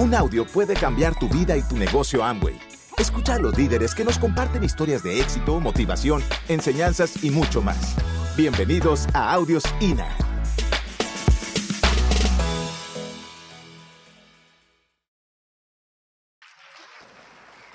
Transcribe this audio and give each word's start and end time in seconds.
Un 0.00 0.14
audio 0.14 0.46
puede 0.46 0.72
cambiar 0.72 1.14
tu 1.18 1.28
vida 1.28 1.58
y 1.58 1.60
tu 1.60 1.76
negocio 1.76 2.24
Amway. 2.24 2.58
Escucha 2.96 3.34
a 3.34 3.38
los 3.38 3.58
líderes 3.58 3.94
que 3.94 4.02
nos 4.02 4.18
comparten 4.18 4.64
historias 4.64 5.02
de 5.02 5.20
éxito, 5.20 5.60
motivación, 5.60 6.22
enseñanzas 6.48 7.22
y 7.22 7.28
mucho 7.28 7.60
más. 7.60 7.96
Bienvenidos 8.34 9.06
a 9.12 9.30
Audios 9.34 9.62
INA. 9.78 10.08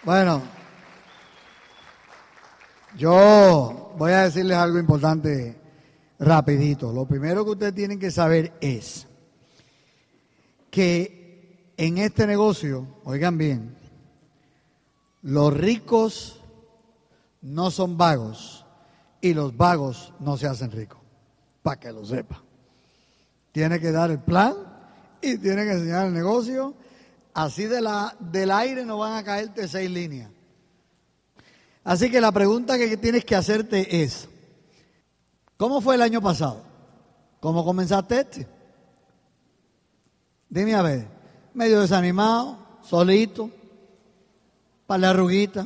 Bueno, 0.04 0.42
yo 2.98 3.94
voy 4.00 4.14
a 4.14 4.23
decirles 4.23 4.57
algo 4.57 4.80
importante 4.80 5.62
rapidito. 6.18 6.92
Lo 6.92 7.05
primero 7.05 7.46
que 7.46 7.52
ustedes 7.52 7.76
tienen 7.76 8.00
que 8.00 8.10
saber 8.10 8.52
es 8.62 9.05
que 10.72 11.15
en 11.78 11.98
este 11.98 12.26
negocio, 12.28 12.88
oigan 13.04 13.38
bien, 13.38 13.76
los 15.22 15.54
ricos 15.54 16.42
no 17.42 17.72
son 17.72 17.98
vagos 17.98 18.66
y 19.22 19.34
los 19.34 19.56
vagos 19.58 20.14
no 20.20 20.38
se 20.38 20.48
hacen 20.48 20.72
ricos, 20.72 21.00
para 21.62 21.80
que 21.80 21.92
lo 21.92 22.06
sepa. 22.06 22.42
Tiene 23.52 23.80
que 23.80 23.92
dar 23.92 24.12
el 24.12 24.20
plan 24.20 24.54
y 25.22 25.38
tiene 25.38 25.64
que 25.64 25.72
enseñar 25.72 26.08
el 26.08 26.14
negocio. 26.14 26.74
Así 27.34 27.66
de 27.66 27.82
la, 27.82 28.16
del 28.20 28.52
aire 28.52 28.86
no 28.86 28.98
van 28.98 29.14
a 29.14 29.23
caerte 29.23 29.68
seis 29.68 29.90
líneas. 29.90 30.30
Así 31.84 32.10
que 32.10 32.22
la 32.22 32.32
pregunta 32.32 32.78
que 32.78 32.98
tienes 32.98 33.26
que 33.26 33.36
hacerte 33.36 34.04
es, 34.04 34.28
¿cómo 35.58 35.82
fue 35.82 35.96
el 35.96 36.02
año 36.02 36.22
pasado? 36.22 36.64
¿Cómo 37.40 37.64
comenzaste 37.64 38.20
este? 38.20 38.48
Dime 40.50 40.76
a 40.76 40.82
ver, 40.82 41.15
medio 41.55 41.82
desanimado, 41.82 42.58
solito, 42.84 43.50
para 44.86 45.00
la 45.00 45.09
arruguita, 45.11 45.66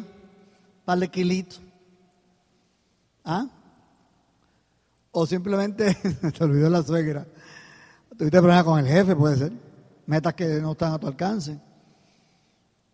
para 0.86 1.02
el 1.04 1.12
kilito. 1.12 1.58
¿Ah? 3.26 3.48
O 5.12 5.26
simplemente 5.26 5.94
te 6.38 6.44
olvidó 6.44 6.70
la 6.70 6.84
suegra. 6.84 7.26
Tuviste 8.18 8.38
problemas 8.38 8.64
con 8.64 8.80
el 8.80 8.88
jefe, 8.88 9.16
puede 9.16 9.38
ser. 9.38 9.52
Metas 10.06 10.34
que 10.34 10.46
no 10.62 10.72
están 10.72 10.94
a 10.94 11.00
tu 11.00 11.08
alcance. 11.08 11.60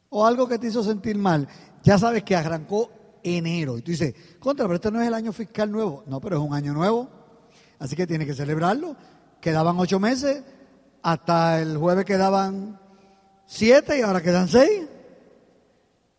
O 0.09 0.25
algo 0.25 0.47
que 0.47 0.57
te 0.57 0.67
hizo 0.67 0.83
sentir 0.83 1.17
mal. 1.17 1.47
Ya 1.83 1.97
sabes 1.97 2.23
que 2.23 2.35
arrancó 2.35 2.89
enero. 3.23 3.77
Y 3.77 3.81
tú 3.81 3.91
dices, 3.91 4.13
contra, 4.39 4.65
pero 4.65 4.75
este 4.75 4.91
no 4.91 5.01
es 5.01 5.07
el 5.07 5.13
año 5.13 5.33
fiscal 5.33 5.71
nuevo. 5.71 6.03
No, 6.07 6.21
pero 6.21 6.37
es 6.37 6.43
un 6.43 6.53
año 6.53 6.73
nuevo. 6.73 7.09
Así 7.79 7.95
que 7.95 8.07
tienes 8.07 8.27
que 8.27 8.33
celebrarlo. 8.33 8.95
Quedaban 9.41 9.77
ocho 9.79 9.99
meses. 9.99 10.43
Hasta 11.01 11.61
el 11.61 11.77
jueves 11.77 12.05
quedaban 12.05 12.79
siete 13.45 13.99
y 13.99 14.01
ahora 14.01 14.21
quedan 14.21 14.47
seis. 14.47 14.83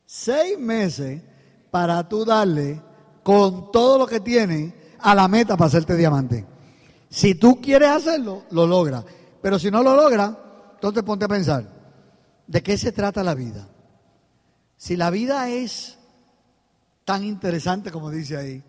Seis 0.04 0.58
meses 0.58 1.22
para 1.70 2.08
tú 2.08 2.24
darle 2.24 2.80
con 3.22 3.72
todo 3.72 3.98
lo 3.98 4.06
que 4.06 4.20
tienes 4.20 4.72
a 4.98 5.14
la 5.14 5.28
meta 5.28 5.56
para 5.56 5.68
hacerte 5.68 5.96
diamante. 5.96 6.46
Si 7.10 7.34
tú 7.34 7.60
quieres 7.60 7.88
hacerlo, 7.88 8.44
lo 8.50 8.66
logras. 8.66 9.04
Pero 9.42 9.58
si 9.58 9.70
no 9.70 9.82
lo 9.82 9.94
logras, 9.94 10.34
entonces 10.74 11.02
ponte 11.02 11.24
a 11.24 11.28
pensar, 11.28 11.64
¿de 12.46 12.62
qué 12.62 12.78
se 12.78 12.92
trata 12.92 13.22
la 13.22 13.34
vida? 13.34 13.68
Si 14.76 14.96
la 14.96 15.10
vida 15.10 15.48
es 15.48 15.98
tan 17.04 17.24
interesante 17.24 17.90
como 17.90 18.10
dice 18.10 18.36
ahí, 18.36 18.64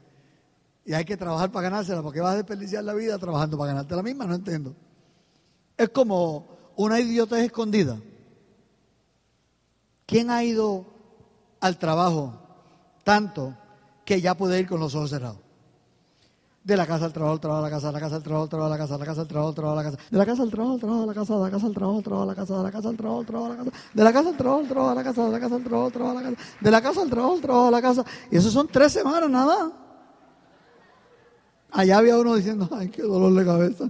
y 0.85 0.93
hay 0.93 1.03
que 1.03 1.17
trabajar 1.17 1.51
para 1.51 1.69
ganársela, 1.69 2.01
porque 2.01 2.21
vas 2.21 2.33
a 2.33 2.37
desperdiciar 2.37 2.83
la 2.83 2.93
vida 2.93 3.17
trabajando 3.17 3.57
para 3.57 3.73
ganarte 3.73 3.95
la 3.95 4.03
misma, 4.03 4.25
no 4.25 4.35
entiendo. 4.35 4.73
Es 5.75 5.89
como 5.89 6.73
una 6.77 6.99
idiotez 6.99 7.43
escondida. 7.43 7.99
¿Quién 10.07 10.31
ha 10.31 10.41
ido 10.41 10.85
al 11.59 11.77
trabajo 11.77 12.33
tanto 13.03 13.53
que 14.05 14.21
ya 14.21 14.35
puede 14.35 14.57
ir 14.59 14.67
con 14.67 14.79
los 14.79 14.95
ojos 14.95 15.09
cerrados? 15.09 15.39
De 16.63 16.77
la 16.77 16.87
casa 16.87 17.05
al 17.05 17.13
trabajo, 17.13 17.33
al 17.33 17.39
trabajo, 17.41 17.59
a 17.59 17.69
la 17.69 17.75
casa, 17.75 17.87
de 17.87 17.93
la 17.93 17.99
casa 17.99 18.15
al 18.15 18.23
trabajo, 18.23 18.43
al 18.43 18.49
trabajo, 18.49 18.67
a 18.67 18.69
la 18.69 18.77
casa, 18.77 18.93
de 18.93 18.99
la 18.99 19.05
casa 19.05 19.21
al 19.21 19.27
trabajo, 19.27 19.49
al 19.49 19.55
trabajo, 19.55 19.73
a 19.73 19.75
la 19.75 19.83
casa. 19.83 19.97
De 20.09 20.17
la 20.17 20.25
casa 20.25 20.43
al 20.43 20.49
trabajo, 20.49 20.73
al 20.73 20.79
trabajo, 20.79 21.03
a 21.03 21.05
la 21.05 21.13
casa, 21.13 21.33
de 21.35 21.41
la 21.41 21.49
casa 21.49 21.67
al 21.67 21.73
trabajo, 21.73 21.97
al 21.97 22.03
trabajo, 22.03 22.23
a 22.23 22.25
la 22.25 22.35
casa, 22.35 22.57
de 22.57 22.63
la 22.63 22.71
casa 22.71 22.89
al 22.89 22.97
trabajo, 22.97 23.19
al 23.19 23.35
a 23.35 23.49
la 23.49 23.55
casa. 23.57 23.71
De 23.93 24.03
la 24.03 24.13
casa 24.13 24.29
al 24.29 24.37
trabajo, 24.37 24.59
al 24.59 24.67
trabajo, 24.67 24.89
a 24.89 24.95
la 24.95 25.03
casa, 25.03 25.25
de 25.25 25.31
la 25.31 25.39
casa 25.39 25.55
al 25.55 25.63
trabajo, 25.63 25.85
al 25.85 25.91
trabajo, 25.91 26.17
a 26.17 26.21
la 26.21 26.29
casa. 26.29 26.41
De 26.61 26.71
la 26.71 26.81
casa 26.81 27.01
al 27.01 27.09
trabajo, 27.09 27.33
al 27.33 27.41
trabajo, 27.41 27.67
a 27.67 27.71
la 27.71 27.81
casa. 27.81 28.05
Y 28.31 28.37
eso 28.37 28.49
son 28.49 28.67
tres 28.69 28.93
semanas 28.93 29.29
nada. 29.29 29.71
Allá 31.71 31.97
había 31.97 32.17
uno 32.17 32.35
diciendo, 32.35 32.69
ay, 32.71 32.89
qué 32.89 33.01
dolor 33.01 33.33
de 33.33 33.45
cabeza. 33.45 33.89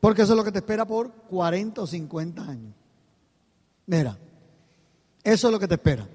Porque 0.00 0.22
eso 0.22 0.32
es 0.32 0.36
lo 0.36 0.44
que 0.44 0.52
te 0.52 0.58
espera 0.58 0.86
por 0.86 1.10
40 1.10 1.82
o 1.82 1.86
50 1.86 2.42
años. 2.42 2.74
Mira, 3.86 4.18
eso 5.24 5.48
es 5.48 5.52
lo 5.52 5.58
que 5.58 5.66
te 5.66 5.74
espera. 5.74 6.06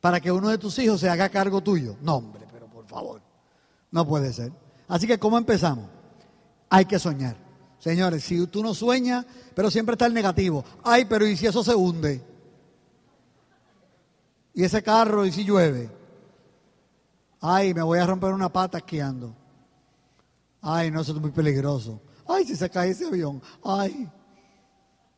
Para 0.00 0.20
que 0.20 0.30
uno 0.30 0.50
de 0.50 0.58
tus 0.58 0.78
hijos 0.78 1.00
se 1.00 1.08
haga 1.08 1.30
cargo 1.30 1.62
tuyo. 1.62 1.96
No, 2.02 2.16
hombre, 2.16 2.46
pero 2.52 2.68
por 2.68 2.86
favor. 2.86 3.22
No 3.90 4.06
puede 4.06 4.32
ser. 4.32 4.52
Así 4.86 5.06
que, 5.06 5.18
¿cómo 5.18 5.38
empezamos? 5.38 5.88
Hay 6.68 6.84
que 6.84 6.98
soñar. 6.98 7.36
Señores, 7.78 8.22
si 8.22 8.46
tú 8.46 8.62
no 8.62 8.74
sueñas, 8.74 9.24
pero 9.54 9.70
siempre 9.70 9.94
está 9.94 10.06
el 10.06 10.14
negativo. 10.14 10.64
Ay, 10.84 11.06
pero 11.06 11.26
¿y 11.26 11.36
si 11.36 11.46
eso 11.46 11.64
se 11.64 11.74
hunde? 11.74 12.22
¿Y 14.54 14.64
ese 14.64 14.82
carro, 14.82 15.24
y 15.24 15.32
si 15.32 15.44
llueve? 15.44 15.90
Ay, 17.40 17.72
me 17.74 17.82
voy 17.82 17.98
a 17.98 18.06
romper 18.06 18.32
una 18.32 18.52
pata 18.52 18.78
esquiando. 18.78 19.34
Ay, 20.60 20.90
no, 20.90 21.00
eso 21.00 21.12
es 21.12 21.20
muy 21.20 21.30
peligroso. 21.30 22.00
Ay, 22.26 22.44
si 22.44 22.56
se 22.56 22.68
cae 22.68 22.90
ese 22.90 23.06
avión. 23.06 23.40
Ay. 23.64 24.10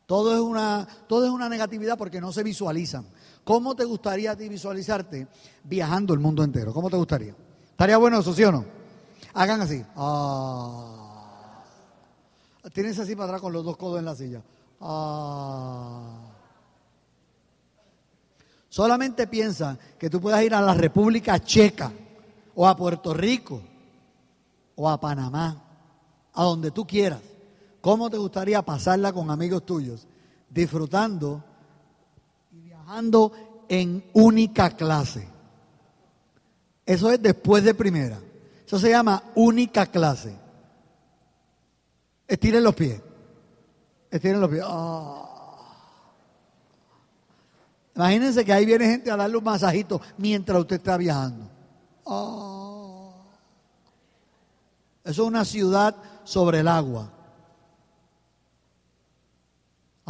Todo 0.09 0.35
es 0.35 0.41
una, 0.41 0.89
todo 1.07 1.27
es 1.27 1.31
una 1.31 1.51
negatividad 1.51 1.99
porque 1.99 2.19
no 2.19 2.33
se 2.33 2.43
visualizan. 2.43 3.05
¿Cómo 3.45 3.77
te 3.77 3.85
gustaría 3.85 4.31
a 4.31 4.37
ti 4.37 4.49
visualizarte 4.49 5.29
viajando 5.65 6.15
el 6.15 6.21
mundo 6.21 6.43
entero? 6.43 6.73
¿Cómo 6.73 6.89
te 6.89 6.97
gustaría? 6.97 7.35
¿Estaría 7.73 7.99
bueno 7.99 8.21
eso, 8.21 8.33
sí 8.33 8.43
o 8.43 8.51
no? 8.51 8.65
Hagan 9.35 9.61
así. 9.61 9.85
Ah. 9.97 11.63
Tienes 12.73 12.99
así 12.99 13.15
para 13.15 13.27
atrás 13.27 13.43
con 13.43 13.53
los 13.53 13.63
dos 13.63 13.77
codos 13.77 13.99
en 13.99 14.07
la 14.07 14.15
silla. 14.15 14.41
Ah. 14.81 16.21
Solamente 18.71 19.27
piensa 19.27 19.77
que 19.99 20.09
tú 20.09 20.23
puedas 20.23 20.43
ir 20.43 20.55
a 20.55 20.63
la 20.63 20.73
República 20.73 21.39
Checa 21.39 21.93
o 22.55 22.67
a 22.67 22.75
Puerto 22.75 23.13
Rico 23.13 23.61
o 24.75 24.89
a 24.89 24.99
Panamá, 24.99 25.65
a 26.33 26.45
donde 26.45 26.71
tú 26.71 26.87
quieras. 26.87 27.21
¿Cómo 27.89 28.11
te 28.11 28.19
gustaría 28.19 28.61
pasarla 28.61 29.15
con 29.15 29.31
amigos 29.31 29.65
tuyos? 29.65 30.07
Disfrutando 30.51 31.43
y 32.53 32.61
viajando 32.61 33.33
en 33.67 34.05
única 34.13 34.77
clase. 34.77 35.27
Eso 36.85 37.11
es 37.11 37.23
después 37.23 37.65
de 37.65 37.73
primera. 37.73 38.21
Eso 38.67 38.79
se 38.79 38.91
llama 38.91 39.23
única 39.37 39.87
clase. 39.87 40.37
Estiren 42.27 42.63
los 42.63 42.75
pies. 42.75 43.01
Estiren 44.11 44.43
los 44.43 44.51
pies. 44.51 44.65
Ah. 44.67 45.73
Imagínense 47.97 48.45
que 48.45 48.53
ahí 48.53 48.67
viene 48.67 48.85
gente 48.85 49.11
a 49.11 49.17
darle 49.17 49.39
un 49.39 49.45
masajito 49.45 49.99
mientras 50.19 50.61
usted 50.61 50.77
está 50.77 50.99
viajando. 50.99 51.49
Ah. 52.07 53.13
Eso 55.05 55.23
es 55.23 55.27
una 55.27 55.47
ciudad 55.47 55.97
sobre 56.25 56.61
el 56.61 56.69
agua. 56.69 57.13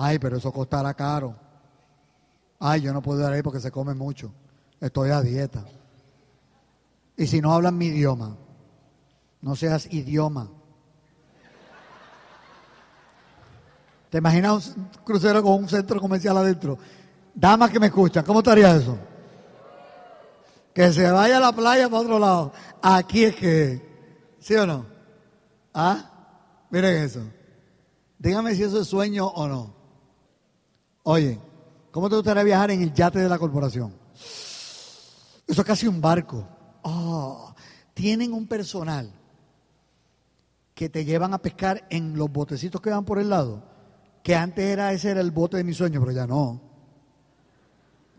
Ay, 0.00 0.20
pero 0.20 0.36
eso 0.36 0.53
costará 0.53 0.94
caro. 0.94 1.34
Ay, 2.60 2.82
yo 2.82 2.92
no 2.92 3.03
puedo 3.03 3.26
ir 3.26 3.34
ahí 3.34 3.42
porque 3.42 3.59
se 3.59 3.72
come 3.72 3.94
mucho. 3.94 4.31
Estoy 4.81 5.10
a 5.10 5.20
dieta. 5.20 5.64
Y 7.16 7.26
si 7.26 7.41
no 7.41 7.53
hablan 7.53 7.76
mi 7.76 7.86
idioma, 7.86 8.37
no 9.41 9.56
seas 9.56 9.92
idioma. 9.92 10.50
¿Te 14.08 14.19
imaginas 14.19 14.76
un 14.76 14.88
crucero 15.05 15.43
con 15.43 15.55
un 15.55 15.69
centro 15.69 16.00
comercial 16.00 16.37
adentro? 16.37 16.78
Damas 17.34 17.69
que 17.70 17.81
me 17.81 17.87
escuchan, 17.87 18.25
¿cómo 18.25 18.38
estaría 18.38 18.76
eso? 18.76 18.96
Que 20.73 20.93
se 20.93 21.11
vaya 21.11 21.38
a 21.38 21.40
la 21.40 21.52
playa 21.52 21.88
para 21.88 22.02
otro 22.02 22.20
lado. 22.20 22.52
Aquí 22.81 23.25
es 23.25 23.34
que, 23.34 24.37
¿sí 24.38 24.55
o 24.55 24.64
no? 24.64 24.87
¿Ah? 25.75 26.08
Miren 26.70 27.02
eso. 27.02 27.23
Dígame 28.17 28.55
si 28.55 28.62
eso 28.62 28.81
es 28.81 28.87
sueño 28.87 29.26
o 29.26 29.49
no. 29.49 29.77
Oye, 31.03 31.39
¿cómo 31.91 32.09
te 32.09 32.17
gustaría 32.17 32.43
viajar 32.43 32.71
en 32.71 32.83
el 32.83 32.93
yate 32.93 33.19
de 33.19 33.29
la 33.29 33.39
corporación? 33.39 33.95
Eso 34.15 35.62
es 35.62 35.65
casi 35.65 35.87
un 35.87 36.00
barco. 36.00 36.47
Oh, 36.83 37.55
tienen 37.95 38.33
un 38.33 38.47
personal 38.47 39.11
que 40.75 40.89
te 40.89 41.05
llevan 41.05 41.35
a 41.35 41.39
pescar 41.39 41.87
en 41.91 42.17
los 42.17 42.31
botecitos 42.31 42.81
que 42.81 42.91
van 42.91 43.05
por 43.05 43.19
el 43.19 43.31
lado, 43.31 43.62
que 44.23 44.37
antes 44.37 44.65
era 44.65 44.93
ese 44.93 45.11
era 45.11 45.21
el 45.21 45.31
bote 45.31 45.56
de 45.56 45.65
mi 45.65 45.75
sueño, 45.75 46.00
pero 46.00 46.12
ya 46.12 46.27
no. 46.27 46.61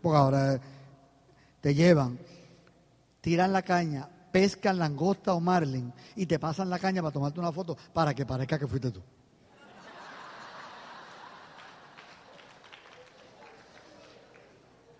Porque 0.02 0.18
ahora 0.18 0.60
te 1.60 1.74
llevan, 1.74 2.18
tiran 3.20 3.52
la 3.52 3.62
caña, 3.62 4.08
pescan 4.30 4.78
langosta 4.78 5.34
o 5.34 5.40
marlin 5.40 5.92
y 6.16 6.26
te 6.26 6.38
pasan 6.38 6.68
la 6.68 6.78
caña 6.78 7.02
para 7.02 7.12
tomarte 7.12 7.40
una 7.40 7.52
foto 7.52 7.76
para 7.92 8.14
que 8.14 8.26
parezca 8.26 8.58
que 8.58 8.66
fuiste 8.66 8.90
tú. 8.90 9.00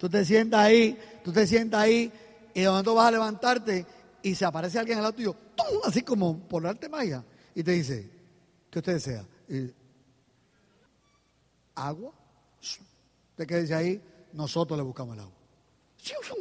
Tú 0.00 0.08
te 0.08 0.24
sientas 0.24 0.60
ahí, 0.60 0.98
tú 1.22 1.30
te 1.30 1.46
sientas 1.46 1.82
ahí 1.82 2.10
y 2.54 2.62
de 2.62 2.68
momento 2.70 2.94
vas 2.94 3.08
a 3.08 3.10
levantarte 3.10 3.84
y 4.22 4.34
se 4.34 4.46
aparece 4.46 4.78
alguien 4.78 4.96
al 4.96 5.02
lado 5.02 5.14
tuyo, 5.14 5.36
así 5.84 6.00
como 6.00 6.38
por 6.48 6.62
darte 6.62 6.88
magia, 6.88 7.22
y 7.54 7.62
te 7.62 7.72
dice, 7.72 8.10
¿qué 8.70 8.78
usted 8.78 8.94
desea? 8.94 9.26
Y, 9.46 9.70
¿Agua? 11.74 12.14
Usted 12.62 13.46
que 13.46 13.58
dice 13.58 13.74
ahí, 13.74 14.02
nosotros 14.32 14.78
le 14.78 14.82
buscamos 14.82 15.16
el 15.16 15.20
agua. 15.20 15.34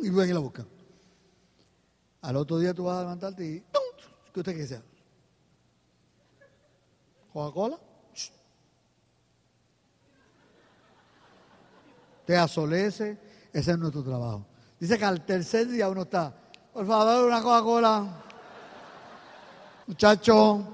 Y 0.03 0.09
ven 0.09 0.29
y 0.29 0.33
la 0.33 0.39
buscan. 0.39 0.67
Al 2.21 2.37
otro 2.37 2.59
día 2.59 2.73
tú 2.73 2.85
vas 2.85 2.99
a 2.99 3.01
levantarte 3.01 3.45
y 3.45 3.59
¡tum! 3.59 3.83
¿qué 4.33 4.39
usted 4.39 4.55
desea? 4.55 4.81
¿Coca-Cola? 7.33 7.77
Te 12.25 12.37
asolece, 12.37 13.17
ese 13.53 13.71
es 13.71 13.77
nuestro 13.77 14.03
trabajo. 14.03 14.45
Dice 14.79 14.97
que 14.97 15.05
al 15.05 15.25
tercer 15.25 15.67
día 15.67 15.89
uno 15.89 16.03
está, 16.03 16.33
por 16.73 16.85
favor, 16.85 17.25
una 17.25 17.41
Coca-Cola. 17.41 18.07
Muchacho. 19.87 20.67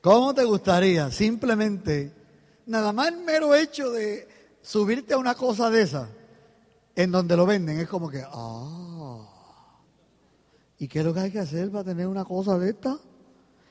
¿Cómo 0.00 0.34
te 0.34 0.44
gustaría 0.44 1.10
simplemente, 1.10 2.12
nada 2.66 2.92
más 2.92 3.08
el 3.08 3.18
mero 3.18 3.54
hecho 3.54 3.90
de 3.90 4.28
subirte 4.60 5.14
a 5.14 5.18
una 5.18 5.34
cosa 5.34 5.70
de 5.70 5.82
esa, 5.82 6.08
en 6.94 7.10
donde 7.10 7.36
lo 7.36 7.46
venden, 7.46 7.80
es 7.80 7.88
como 7.88 8.10
que, 8.10 8.22
ah, 8.26 9.26
¿y 10.78 10.88
qué 10.88 10.98
es 10.98 11.04
lo 11.06 11.14
que 11.14 11.20
hay 11.20 11.30
que 11.30 11.38
hacer 11.38 11.70
para 11.70 11.84
tener 11.84 12.06
una 12.06 12.24
cosa 12.24 12.58
de 12.58 12.70
esta? 12.70 12.98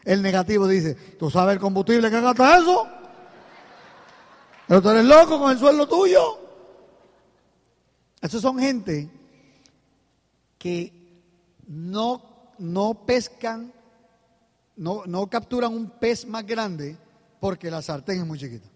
El 0.03 0.21
negativo 0.21 0.67
dice, 0.67 0.95
¿tú 0.95 1.29
sabes 1.29 1.53
el 1.53 1.59
combustible 1.59 2.09
que 2.09 2.21
gasta 2.21 2.57
eso? 2.57 2.87
Pero 4.67 4.81
tú 4.81 4.89
eres 4.89 5.05
loco 5.05 5.39
con 5.39 5.51
el 5.51 5.59
sueldo 5.59 5.87
tuyo. 5.87 6.39
Esos 8.21 8.41
son 8.41 8.57
gente 8.57 9.09
que 10.57 10.93
no, 11.67 12.53
no 12.57 13.05
pescan, 13.05 13.73
no, 14.77 15.03
no 15.05 15.27
capturan 15.27 15.73
un 15.73 15.89
pez 15.89 16.25
más 16.25 16.45
grande 16.45 16.97
porque 17.39 17.69
la 17.69 17.81
sartén 17.81 18.21
es 18.21 18.25
muy 18.25 18.39
chiquita. 18.39 18.69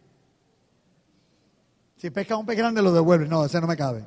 Si 1.95 2.10
pescan 2.10 2.39
un 2.39 2.45
pez 2.45 2.57
grande 2.57 2.81
lo 2.81 2.92
devuelven. 2.92 3.30
No, 3.30 3.45
ese 3.45 3.62
no 3.62 3.68
me 3.68 3.78
cabe. 3.78 4.04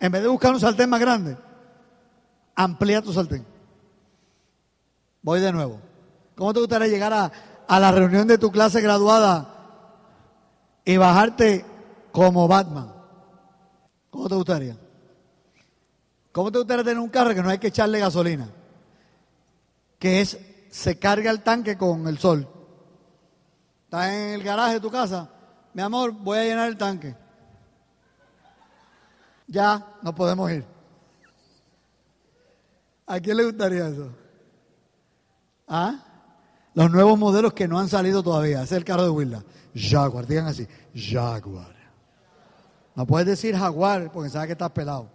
En 0.00 0.10
vez 0.10 0.22
de 0.22 0.28
buscar 0.28 0.52
un 0.52 0.60
sartén 0.60 0.88
más 0.88 1.00
grande, 1.00 1.36
amplía 2.54 3.02
tu 3.02 3.12
sartén. 3.12 3.44
Voy 5.22 5.40
de 5.40 5.52
nuevo. 5.52 5.80
¿Cómo 6.34 6.52
te 6.52 6.60
gustaría 6.60 6.88
llegar 6.88 7.12
a, 7.12 7.32
a 7.68 7.80
la 7.80 7.92
reunión 7.92 8.26
de 8.26 8.38
tu 8.38 8.50
clase 8.50 8.80
graduada 8.80 9.55
y 10.86 10.96
bajarte 10.96 11.64
como 12.12 12.48
Batman. 12.48 12.90
¿Cómo 14.08 14.28
te 14.28 14.34
gustaría? 14.36 14.76
¿Cómo 16.32 16.52
te 16.52 16.58
gustaría 16.58 16.84
tener 16.84 17.00
un 17.00 17.08
carro 17.08 17.34
que 17.34 17.42
no 17.42 17.50
hay 17.50 17.58
que 17.58 17.66
echarle 17.66 17.98
gasolina? 17.98 18.48
Que 19.98 20.20
es, 20.20 20.38
se 20.70 20.98
carga 20.98 21.30
el 21.30 21.42
tanque 21.42 21.76
con 21.76 22.06
el 22.06 22.18
sol. 22.18 22.48
Estás 23.84 24.12
en 24.12 24.30
el 24.34 24.42
garaje 24.44 24.74
de 24.74 24.80
tu 24.80 24.90
casa. 24.90 25.28
Mi 25.74 25.82
amor, 25.82 26.12
voy 26.12 26.38
a 26.38 26.44
llenar 26.44 26.68
el 26.68 26.76
tanque. 26.76 27.16
Ya, 29.48 29.86
no 30.02 30.14
podemos 30.14 30.50
ir. 30.52 30.64
¿A 33.06 33.18
quién 33.18 33.36
le 33.36 33.44
gustaría 33.44 33.88
eso? 33.88 34.10
¿Ah? 35.66 35.96
Los 36.74 36.90
nuevos 36.92 37.18
modelos 37.18 37.54
que 37.54 37.66
no 37.66 37.78
han 37.78 37.88
salido 37.88 38.22
todavía. 38.22 38.62
Ese 38.62 38.74
es 38.74 38.78
el 38.78 38.84
carro 38.84 39.02
de 39.02 39.10
Willa. 39.10 39.42
Jaguar, 39.76 40.26
digan 40.26 40.46
así, 40.46 40.66
Jaguar. 40.94 41.74
No 42.94 43.06
puedes 43.06 43.26
decir 43.26 43.54
Jaguar 43.54 44.10
porque 44.10 44.30
sabes 44.30 44.46
que 44.46 44.52
estás 44.52 44.70
pelado. 44.70 45.08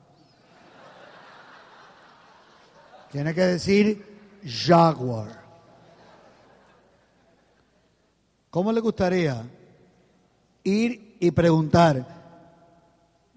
Tiene 3.12 3.34
que 3.34 3.42
decir 3.42 4.40
Jaguar. 4.46 5.42
¿Cómo 8.52 8.72
le 8.72 8.82
gustaría 8.82 9.44
ir 10.64 11.18
y 11.20 11.32
preguntar 11.32 12.06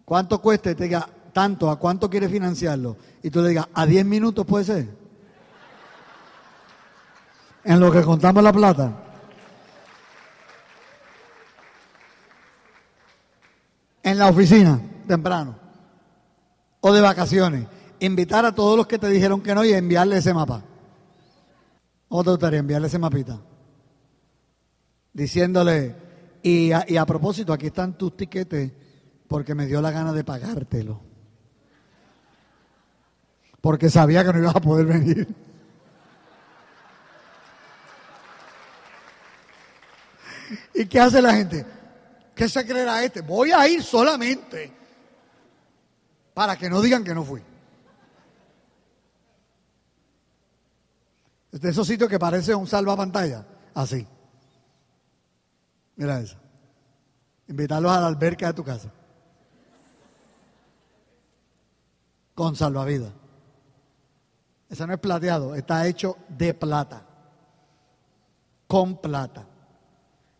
cuánto 0.05 0.41
cuesta 0.43 0.73
y 0.73 0.75
te 0.75 0.85
diga 0.85 1.09
tanto, 1.33 1.71
a 1.71 1.79
cuánto 1.79 2.11
quieres 2.11 2.31
financiarlo? 2.31 2.99
Y 3.23 3.31
tú 3.31 3.41
le 3.41 3.49
digas, 3.49 3.67
a 3.73 3.87
10 3.87 4.05
minutos 4.05 4.45
puede 4.45 4.65
ser. 4.65 4.89
En 7.65 7.81
lo 7.81 7.91
que 7.91 8.03
contamos 8.03 8.43
la 8.43 8.53
plata. 8.53 9.04
En 14.15 14.21
la 14.21 14.29
oficina 14.29 14.81
temprano 15.07 15.57
o 16.81 16.93
de 16.93 17.01
vacaciones, 17.01 17.67
invitar 17.99 18.45
a 18.45 18.55
todos 18.55 18.77
los 18.77 18.87
que 18.87 18.99
te 18.99 19.09
dijeron 19.09 19.41
que 19.41 19.55
no 19.55 19.65
y 19.65 19.73
enviarle 19.73 20.19
ese 20.19 20.33
mapa. 20.33 20.63
¿O 22.09 22.23
te 22.23 22.31
gustaría 22.31 22.61
enviarle 22.61 22.87
ese 22.87 22.99
mapita? 22.99 23.41
Diciéndole, 25.13 25.97
y 26.43 26.71
a, 26.73 27.07
propósito, 27.07 27.53
aquí 27.53 27.67
están 27.67 27.99
tus 27.99 28.17
tiquetes 28.17 28.71
porque 29.27 29.55
me 29.55 29.67
dio 29.67 29.81
la 29.81 29.91
gana 29.91 30.13
de 30.13 30.25
pagártelo. 30.25 31.01
Porque 33.61 33.91
sabía 33.91 34.25
que 34.25 34.33
no 34.33 34.39
ibas 34.41 34.57
a 34.57 34.61
poder 34.61 34.87
venir. 34.87 35.27
¿Y 40.75 40.87
qué 40.87 41.01
hace 41.01 41.23
la 41.23 41.35
gente? 41.35 41.65
¿Qué 42.35 42.49
se 42.49 42.67
creerá 42.67 43.05
este? 43.05 43.21
Voy 43.21 43.53
a 43.53 43.67
ir 43.69 43.83
solamente 43.83 44.73
para 46.35 46.57
que 46.57 46.69
no 46.69 46.81
digan 46.81 47.05
que 47.05 47.15
no 47.15 47.25
fui. 47.25 47.43
De 51.53 51.71
esos 51.71 51.87
sitios 51.87 52.11
que 52.11 52.19
parece 52.19 52.53
un 52.55 52.67
salvapantalla, 52.67 53.47
así. 53.75 54.05
Mira 55.95 56.19
eso. 56.19 56.37
Invitarlos 57.47 57.93
a 57.93 58.01
la 58.01 58.07
alberca 58.09 58.49
de 58.49 58.55
tu 58.55 58.65
casa. 58.65 58.91
Con 62.35 62.57
salvavidas. 62.57 63.13
Ese 64.69 64.85
no 64.89 64.95
es 64.95 64.99
plateado, 64.99 65.55
está 65.55 65.87
hecho 65.87 66.17
de 66.29 66.53
plata. 66.53 67.07
Con 68.67 68.97
plata. 68.97 69.47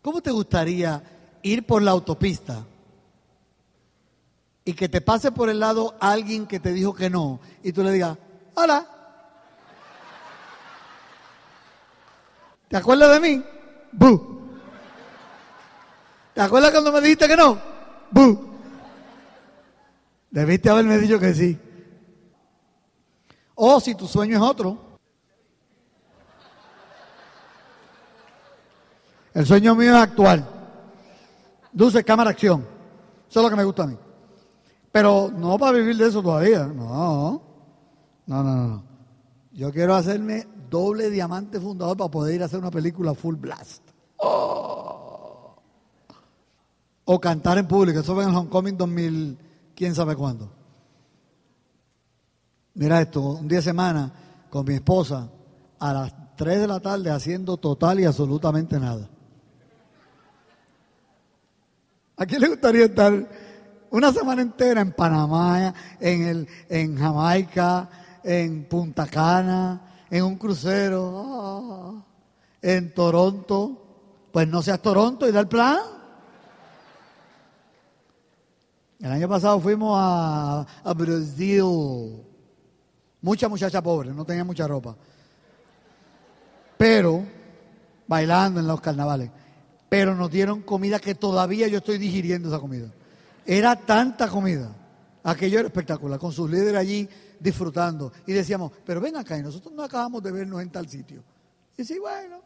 ¿Cómo 0.01 0.21
te 0.21 0.31
gustaría 0.31 1.01
ir 1.45 1.63
por 1.65 1.83
la 1.83 1.91
autopista 1.91 2.65
y 4.65 4.73
que 4.73 4.89
te 4.89 4.99
pase 4.99 5.31
por 5.31 5.47
el 5.47 5.59
lado 5.59 5.95
alguien 5.99 6.47
que 6.47 6.59
te 6.59 6.73
dijo 6.73 6.95
que 6.95 7.07
no 7.07 7.39
y 7.61 7.71
tú 7.71 7.83
le 7.83 7.91
digas, 7.91 8.17
hola, 8.55 8.87
¿te 12.67 12.77
acuerdas 12.77 13.11
de 13.11 13.19
mí? 13.19 13.43
¡Bu! 13.91 14.41
¿Te 16.33 16.41
acuerdas 16.41 16.71
cuando 16.71 16.91
me 16.91 16.99
dijiste 17.01 17.27
que 17.27 17.37
no? 17.37 17.59
¡Bu! 18.09 18.55
Debiste 20.31 20.71
haberme 20.71 20.97
dicho 20.97 21.19
que 21.19 21.33
sí. 21.35 21.59
O 23.53 23.79
si 23.79 23.93
tu 23.93 24.07
sueño 24.07 24.37
es 24.37 24.41
otro. 24.41 24.97
El 29.35 29.45
sueño 29.45 29.75
mío 29.75 29.95
es 29.95 30.01
actual. 30.01 30.54
Dulce, 31.75 32.05
cámara, 32.05 32.29
acción. 32.29 32.65
Eso 33.29 33.39
es 33.39 33.43
lo 33.43 33.49
que 33.49 33.55
me 33.57 33.65
gusta 33.65 33.83
a 33.83 33.87
mí. 33.87 33.97
Pero 34.93 35.29
no 35.29 35.57
para 35.57 35.73
vivir 35.73 35.97
de 35.97 36.07
eso 36.07 36.23
todavía. 36.23 36.65
No. 36.65 37.41
No, 38.25 38.43
no, 38.43 38.55
no. 38.67 38.83
Yo 39.51 39.71
quiero 39.73 39.93
hacerme 39.93 40.47
doble 40.69 41.09
diamante 41.09 41.59
fundador 41.59 41.97
para 41.97 42.09
poder 42.09 42.35
ir 42.35 42.41
a 42.43 42.45
hacer 42.45 42.59
una 42.59 42.71
película 42.71 43.13
full 43.13 43.35
blast. 43.35 43.83
Oh. 44.17 45.55
O 47.03 47.19
cantar 47.19 47.57
en 47.57 47.67
público. 47.67 47.99
Eso 47.99 48.15
fue 48.15 48.23
en 48.23 48.29
el 48.29 48.35
Homecoming 48.35 48.77
2000, 48.77 49.37
quién 49.75 49.93
sabe 49.93 50.15
cuándo. 50.15 50.49
Mira 52.75 53.01
esto, 53.01 53.21
un 53.21 53.49
día 53.49 53.59
de 53.59 53.63
semana 53.63 54.13
con 54.49 54.65
mi 54.65 54.75
esposa 54.75 55.29
a 55.77 55.93
las 55.93 56.35
3 56.37 56.61
de 56.61 56.67
la 56.67 56.79
tarde 56.79 57.09
haciendo 57.09 57.57
total 57.57 57.99
y 57.99 58.05
absolutamente 58.05 58.79
nada. 58.79 59.09
¿A 62.17 62.25
quién 62.25 62.41
le 62.41 62.47
gustaría 62.47 62.85
estar 62.85 63.27
una 63.89 64.13
semana 64.13 64.41
entera 64.41 64.81
en 64.81 64.93
Panamá, 64.93 65.73
en, 65.99 66.23
el, 66.23 66.47
en 66.69 66.97
Jamaica, 66.97 67.89
en 68.23 68.65
Punta 68.65 69.05
Cana, 69.05 70.05
en 70.09 70.23
un 70.23 70.37
crucero, 70.37 71.23
ah, 71.25 72.05
en 72.61 72.93
Toronto? 72.93 73.81
Pues 74.31 74.47
no 74.47 74.61
seas 74.61 74.81
Toronto 74.81 75.27
y 75.27 75.31
da 75.31 75.41
el 75.41 75.47
plan. 75.47 75.79
El 78.99 79.11
año 79.11 79.27
pasado 79.27 79.59
fuimos 79.59 79.97
a, 79.99 80.65
a 80.83 80.93
Brasil. 80.93 82.23
Mucha 83.21 83.49
muchacha 83.49 83.81
pobre, 83.81 84.13
no 84.13 84.23
tenía 84.23 84.45
mucha 84.45 84.67
ropa. 84.67 84.95
Pero 86.77 87.25
bailando 88.07 88.61
en 88.61 88.67
los 88.67 88.79
carnavales. 88.79 89.31
Pero 89.89 90.15
nos 90.15 90.31
dieron 90.31 90.61
comida 90.61 90.99
que 90.99 91.15
todavía 91.15 91.67
yo 91.67 91.77
estoy 91.77 91.97
digiriendo 91.97 92.49
esa 92.49 92.59
comida. 92.59 92.91
Era 93.45 93.75
tanta 93.75 94.27
comida. 94.27 94.75
Aquello 95.23 95.59
era 95.59 95.67
espectacular, 95.67 96.19
con 96.19 96.31
sus 96.31 96.49
líderes 96.49 96.75
allí 96.75 97.07
disfrutando. 97.39 98.11
Y 98.25 98.33
decíamos, 98.33 98.71
pero 98.85 99.01
ven 99.01 99.15
acá, 99.17 99.37
y 99.37 99.43
nosotros 99.43 99.73
no 99.73 99.83
acabamos 99.83 100.21
de 100.23 100.31
vernos 100.31 100.61
en 100.61 100.69
tal 100.69 100.87
sitio. 100.87 101.23
Y 101.77 101.83
sí, 101.83 101.99
bueno, 101.99 102.41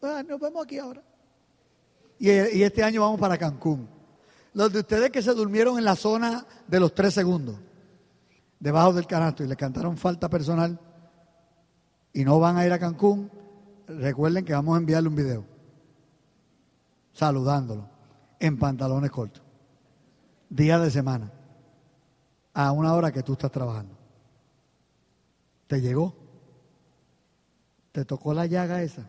pues, 0.00 0.26
nos 0.26 0.40
vemos 0.40 0.64
aquí 0.64 0.78
ahora. 0.78 1.02
Y, 2.18 2.28
y 2.30 2.62
este 2.62 2.82
año 2.82 3.02
vamos 3.02 3.20
para 3.20 3.36
Cancún. 3.38 3.88
Los 4.52 4.72
de 4.72 4.80
ustedes 4.80 5.10
que 5.10 5.22
se 5.22 5.34
durmieron 5.34 5.78
en 5.78 5.84
la 5.84 5.96
zona 5.96 6.46
de 6.66 6.80
los 6.80 6.94
tres 6.94 7.14
segundos, 7.14 7.56
debajo 8.60 8.92
del 8.92 9.06
canasto, 9.06 9.42
y 9.42 9.48
le 9.48 9.56
cantaron 9.56 9.96
falta 9.96 10.28
personal, 10.28 10.78
y 12.12 12.24
no 12.24 12.38
van 12.38 12.56
a 12.56 12.64
ir 12.64 12.72
a 12.72 12.78
Cancún, 12.78 13.30
recuerden 13.88 14.44
que 14.44 14.52
vamos 14.52 14.76
a 14.76 14.78
enviarle 14.78 15.08
un 15.08 15.16
video 15.16 15.53
saludándolo 17.14 17.88
en 18.38 18.58
pantalones 18.58 19.10
cortos, 19.10 19.42
día 20.50 20.78
de 20.78 20.90
semana, 20.90 21.32
a 22.52 22.72
una 22.72 22.92
hora 22.92 23.10
que 23.10 23.22
tú 23.22 23.32
estás 23.32 23.50
trabajando. 23.50 23.96
¿Te 25.66 25.80
llegó? 25.80 26.14
¿Te 27.92 28.04
tocó 28.04 28.34
la 28.34 28.46
llaga 28.46 28.82
esa? 28.82 29.08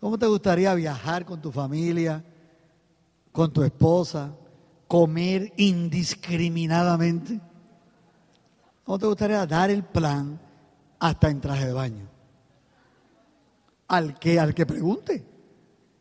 ¿Cómo 0.00 0.18
te 0.18 0.26
gustaría 0.26 0.74
viajar 0.74 1.24
con 1.24 1.40
tu 1.40 1.52
familia, 1.52 2.24
con 3.30 3.52
tu 3.52 3.62
esposa, 3.62 4.34
comer 4.88 5.52
indiscriminadamente? 5.56 7.40
¿Cómo 8.82 8.98
te 8.98 9.06
gustaría 9.06 9.46
dar 9.46 9.70
el 9.70 9.84
plan 9.84 10.40
hasta 10.98 11.30
en 11.30 11.40
traje 11.40 11.66
de 11.66 11.72
baño? 11.72 12.11
Al 13.92 14.18
que, 14.18 14.40
al 14.40 14.54
que 14.54 14.64
pregunte. 14.64 15.22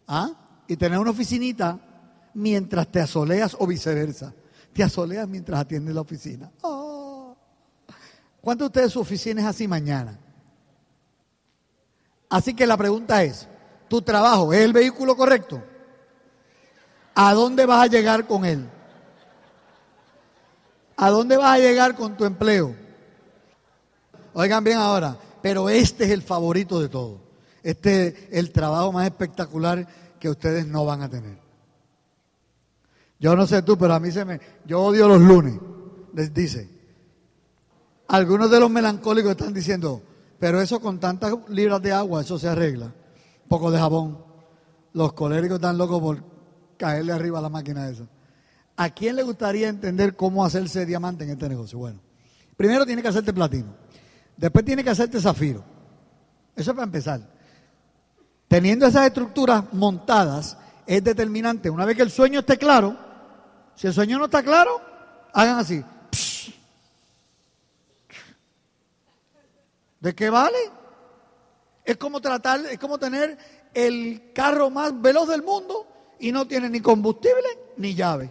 ¿Ah? 0.08 0.32
Y 0.66 0.78
tener 0.78 0.98
una 0.98 1.12
oficinita 1.12 1.78
mientras 2.34 2.90
te 2.90 3.02
asoleas 3.02 3.54
o 3.60 3.68
viceversa. 3.68 4.34
Te 4.72 4.82
asoleas 4.82 5.28
mientras 5.28 5.60
atiendes 5.60 5.94
la 5.94 6.00
oficina. 6.00 6.50
Oh. 6.62 7.36
¿Cuántos 8.40 8.66
de 8.66 8.68
ustedes 8.68 8.94
su 8.94 9.02
oficina 9.02 9.42
es 9.42 9.48
así 9.48 9.68
mañana? 9.68 10.18
Así 12.30 12.54
que 12.54 12.66
la 12.66 12.78
pregunta 12.78 13.26
es, 13.26 13.46
¿tu 13.90 14.02
trabajo 14.02 14.54
es 14.54 14.62
el 14.62 14.72
vehículo 14.72 15.18
correcto? 15.18 15.62
¿A 17.14 17.34
dónde 17.34 17.66
vas 17.66 17.84
a 17.84 17.88
llegar 17.88 18.26
con 18.26 18.46
él? 18.46 18.70
¿A 20.96 21.10
dónde 21.10 21.36
vas 21.36 21.56
a 21.56 21.60
llegar 21.60 21.94
con 21.94 22.16
tu 22.16 22.24
empleo? 22.24 22.74
Oigan 24.34 24.64
bien 24.64 24.78
ahora, 24.78 25.18
pero 25.42 25.68
este 25.68 26.06
es 26.06 26.12
el 26.12 26.22
favorito 26.22 26.80
de 26.80 26.88
todos. 26.88 27.21
Este 27.64 28.08
es 28.08 28.16
el 28.32 28.52
trabajo 28.52 28.92
más 28.92 29.06
espectacular 29.06 29.88
que 30.20 30.30
ustedes 30.30 30.66
no 30.68 30.86
van 30.86 31.02
a 31.02 31.10
tener. 31.10 31.38
Yo 33.20 33.36
no 33.36 33.46
sé 33.46 33.62
tú, 33.62 33.78
pero 33.78 33.94
a 33.94 34.00
mí 34.00 34.12
se 34.12 34.26
me... 34.26 34.40
Yo 34.66 34.82
odio 34.82 35.08
los 35.08 35.22
lunes, 35.22 35.60
les 36.14 36.34
dice. 36.34 36.68
Algunos 38.08 38.50
de 38.50 38.60
los 38.60 38.70
melancólicos 38.70 39.32
están 39.32 39.54
diciendo, 39.54 40.02
pero 40.40 40.60
eso 40.60 40.80
con 40.80 41.00
tantas 41.00 41.34
libras 41.50 41.82
de 41.82 41.92
agua, 41.92 42.22
eso 42.22 42.40
se 42.40 42.50
arregla. 42.50 42.92
Poco 43.48 43.70
de 43.70 43.78
jabón. 43.78 44.18
Los 44.94 45.14
coléricos 45.14 45.56
están 45.56 45.78
locos 45.78 46.02
por 46.02 46.24
caerle 46.78 47.14
arriba 47.14 47.40
a 47.40 47.44
la 47.44 47.50
máquina 47.50 47.88
esa. 47.88 48.06
¿A 48.76 48.90
quién 48.90 49.16
le 49.16 49.24
gustaría 49.24 49.70
entender 49.70 50.16
cómo 50.16 50.44
hacerse 50.44 50.86
diamante 50.86 51.24
en 51.24 51.30
este 51.30 51.48
negocio? 51.48 51.78
Bueno, 51.78 52.00
primero 52.58 52.86
tiene 52.86 53.04
que 53.04 53.08
hacerte 53.08 53.32
platino. 53.32 53.76
Después 54.36 54.66
tiene 54.66 54.84
que 54.84 54.90
hacerte 54.90 55.22
zafiro. 55.22 55.64
Eso 56.56 56.72
es 56.72 56.76
para 56.76 56.86
empezar. 56.86 57.22
Teniendo 58.52 58.86
esas 58.86 59.08
estructuras 59.08 59.64
montadas, 59.72 60.58
es 60.86 61.02
determinante. 61.02 61.70
Una 61.70 61.86
vez 61.86 61.96
que 61.96 62.02
el 62.02 62.12
sueño 62.12 62.42
esté 62.42 62.58
claro, 62.58 62.98
si 63.76 63.88
el 63.88 63.94
sueño 63.94 64.20
no 64.20 64.26
está 64.26 64.44
claro, 64.44 64.82
hagan 65.32 65.58
así. 65.58 65.82
¿De 70.02 70.14
qué 70.14 70.30
vale? 70.30 70.58
Es 71.86 71.96
como 71.96 72.20
tratar, 72.20 72.60
es 72.66 72.78
como 72.78 72.98
tener 72.98 73.38
el 73.74 74.34
carro 74.36 74.70
más 74.70 75.00
veloz 75.00 75.30
del 75.30 75.44
mundo 75.44 75.88
y 76.20 76.34
no 76.34 76.46
tiene 76.46 76.70
ni 76.70 76.82
combustible 76.82 77.48
ni 77.78 77.96
llave. 77.96 78.30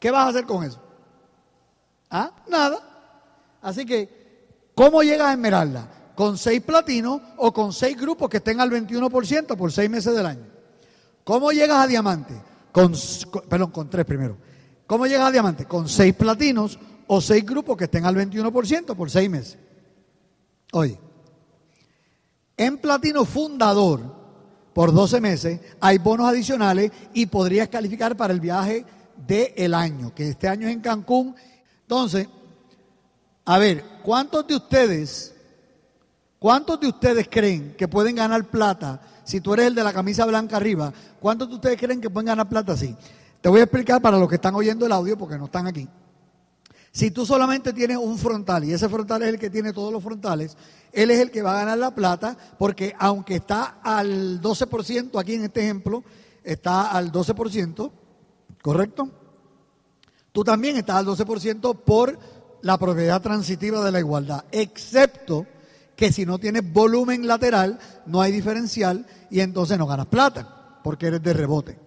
¿Qué 0.00 0.10
vas 0.10 0.26
a 0.26 0.30
hacer 0.30 0.46
con 0.46 0.64
eso? 0.64 0.80
¿Ah? 2.10 2.32
Nada. 2.48 2.80
Así 3.62 3.86
que, 3.86 4.72
¿cómo 4.74 5.04
llegas 5.04 5.28
a 5.28 5.32
Esmeralda? 5.34 5.88
¿Con 6.14 6.38
seis 6.38 6.60
platinos 6.62 7.20
o 7.36 7.52
con 7.52 7.72
seis 7.72 7.96
grupos 7.96 8.28
que 8.28 8.36
estén 8.36 8.60
al 8.60 8.70
21% 8.70 9.56
por 9.56 9.72
seis 9.72 9.90
meses 9.90 10.14
del 10.14 10.26
año? 10.26 10.46
¿Cómo 11.24 11.50
llegas 11.52 11.78
a 11.78 11.86
diamante? 11.86 12.34
Con, 12.70 12.92
perdón, 13.48 13.70
con 13.70 13.90
tres 13.90 14.04
primero. 14.04 14.36
¿Cómo 14.86 15.06
llegas 15.06 15.28
a 15.28 15.32
diamante? 15.32 15.64
Con 15.64 15.88
seis 15.88 16.14
platinos 16.14 16.78
o 17.06 17.20
seis 17.20 17.44
grupos 17.44 17.76
que 17.76 17.84
estén 17.84 18.04
al 18.04 18.14
21% 18.14 18.94
por 18.94 19.10
seis 19.10 19.30
meses. 19.30 19.58
Oye, 20.72 20.98
en 22.56 22.78
platino 22.78 23.24
fundador, 23.24 24.24
por 24.74 24.92
12 24.92 25.20
meses, 25.20 25.60
hay 25.80 25.98
bonos 25.98 26.28
adicionales 26.28 26.90
y 27.14 27.26
podrías 27.26 27.68
calificar 27.68 28.16
para 28.16 28.32
el 28.32 28.40
viaje 28.40 28.84
del 29.16 29.72
año, 29.72 30.12
que 30.14 30.28
este 30.28 30.48
año 30.48 30.66
es 30.66 30.74
en 30.74 30.80
Cancún. 30.80 31.34
Entonces, 31.82 32.28
a 33.44 33.58
ver, 33.58 33.84
¿cuántos 34.02 34.46
de 34.46 34.56
ustedes, 34.56 35.33
cuántos 36.44 36.78
de 36.78 36.88
ustedes 36.88 37.26
creen 37.30 37.74
que 37.74 37.88
pueden 37.88 38.16
ganar 38.16 38.44
plata? 38.44 39.00
Si 39.24 39.40
tú 39.40 39.54
eres 39.54 39.68
el 39.68 39.74
de 39.74 39.82
la 39.82 39.94
camisa 39.94 40.26
blanca 40.26 40.58
arriba, 40.58 40.92
¿cuántos 41.18 41.48
de 41.48 41.54
ustedes 41.54 41.78
creen 41.78 42.02
que 42.02 42.10
pueden 42.10 42.26
ganar 42.26 42.50
plata 42.50 42.72
así? 42.72 42.94
Te 43.40 43.48
voy 43.48 43.60
a 43.60 43.62
explicar 43.62 44.02
para 44.02 44.18
los 44.18 44.28
que 44.28 44.34
están 44.34 44.54
oyendo 44.54 44.84
el 44.84 44.92
audio 44.92 45.16
porque 45.16 45.38
no 45.38 45.46
están 45.46 45.66
aquí. 45.66 45.88
Si 46.92 47.10
tú 47.10 47.24
solamente 47.24 47.72
tienes 47.72 47.96
un 47.96 48.18
frontal 48.18 48.62
y 48.62 48.74
ese 48.74 48.90
frontal 48.90 49.22
es 49.22 49.30
el 49.30 49.38
que 49.38 49.48
tiene 49.48 49.72
todos 49.72 49.90
los 49.90 50.02
frontales, 50.02 50.54
él 50.92 51.10
es 51.10 51.20
el 51.20 51.30
que 51.30 51.40
va 51.40 51.52
a 51.52 51.60
ganar 51.60 51.78
la 51.78 51.94
plata 51.94 52.36
porque 52.58 52.94
aunque 52.98 53.36
está 53.36 53.78
al 53.82 54.42
12%, 54.42 55.18
aquí 55.18 55.36
en 55.36 55.44
este 55.44 55.62
ejemplo, 55.62 56.04
está 56.42 56.90
al 56.90 57.10
12%, 57.10 57.90
¿correcto? 58.60 59.08
Tú 60.30 60.44
también 60.44 60.76
estás 60.76 60.96
al 60.96 61.06
12% 61.06 61.74
por 61.86 62.18
la 62.60 62.76
propiedad 62.76 63.22
transitiva 63.22 63.82
de 63.82 63.92
la 63.92 64.00
igualdad, 64.00 64.44
excepto 64.52 65.46
que 65.96 66.12
si 66.12 66.26
no 66.26 66.38
tienes 66.38 66.72
volumen 66.72 67.26
lateral, 67.26 67.78
no 68.06 68.20
hay 68.20 68.32
diferencial 68.32 69.06
y 69.30 69.40
entonces 69.40 69.78
no 69.78 69.86
ganas 69.86 70.06
plata, 70.06 70.80
porque 70.82 71.06
eres 71.06 71.22
de 71.22 71.32
rebote. 71.32 71.78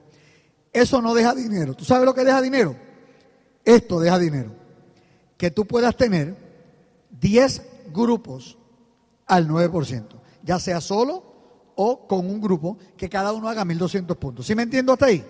Eso 0.71 1.01
no 1.01 1.13
deja 1.13 1.33
dinero. 1.33 1.73
¿Tú 1.73 1.85
sabes 1.85 2.05
lo 2.05 2.13
que 2.13 2.23
deja 2.23 2.41
dinero? 2.41 2.75
Esto 3.65 3.99
deja 3.99 4.17
dinero. 4.19 4.51
Que 5.37 5.51
tú 5.51 5.65
puedas 5.65 5.95
tener 5.95 6.35
10 7.19 7.61
grupos 7.93 8.57
al 9.25 9.47
9%, 9.47 10.05
ya 10.43 10.59
sea 10.59 10.81
solo 10.81 11.23
o 11.75 12.07
con 12.07 12.25
un 12.25 12.41
grupo 12.41 12.77
que 12.95 13.09
cada 13.09 13.33
uno 13.33 13.49
haga 13.49 13.65
1200 13.65 14.17
puntos. 14.17 14.45
¿Sí 14.45 14.55
me 14.55 14.63
entiendo 14.63 14.93
hasta 14.93 15.07
ahí? 15.07 15.23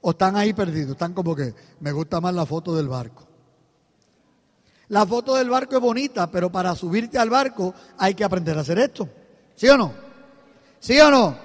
¿O 0.00 0.10
están 0.10 0.36
ahí 0.36 0.52
perdidos? 0.52 0.92
Están 0.92 1.14
como 1.14 1.34
que 1.34 1.54
me 1.80 1.92
gusta 1.92 2.20
más 2.20 2.34
la 2.34 2.44
foto 2.44 2.76
del 2.76 2.88
barco. 2.88 3.27
La 4.88 5.06
foto 5.06 5.34
del 5.36 5.50
barco 5.50 5.76
es 5.76 5.80
bonita, 5.80 6.30
pero 6.30 6.50
para 6.50 6.74
subirte 6.74 7.18
al 7.18 7.28
barco 7.28 7.74
hay 7.98 8.14
que 8.14 8.24
aprender 8.24 8.56
a 8.56 8.62
hacer 8.62 8.78
esto. 8.78 9.08
¿Sí 9.54 9.68
o 9.68 9.76
no? 9.76 9.92
¿Sí 10.80 10.98
o 10.98 11.10
no? 11.10 11.36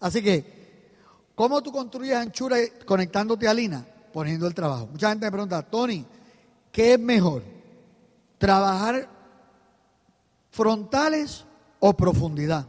Así 0.00 0.22
que, 0.22 0.90
¿cómo 1.34 1.62
tú 1.62 1.72
construyes 1.72 2.16
anchura 2.16 2.56
conectándote 2.84 3.48
a 3.48 3.54
Lina? 3.54 3.86
Poniendo 4.12 4.46
el 4.46 4.54
trabajo. 4.54 4.88
Mucha 4.90 5.08
gente 5.10 5.26
me 5.26 5.32
pregunta, 5.32 5.62
Tony, 5.62 6.04
¿qué 6.70 6.94
es 6.94 7.00
mejor? 7.00 7.42
¿Trabajar 8.38 9.08
frontales 10.50 11.44
o 11.80 11.94
profundidad? 11.94 12.66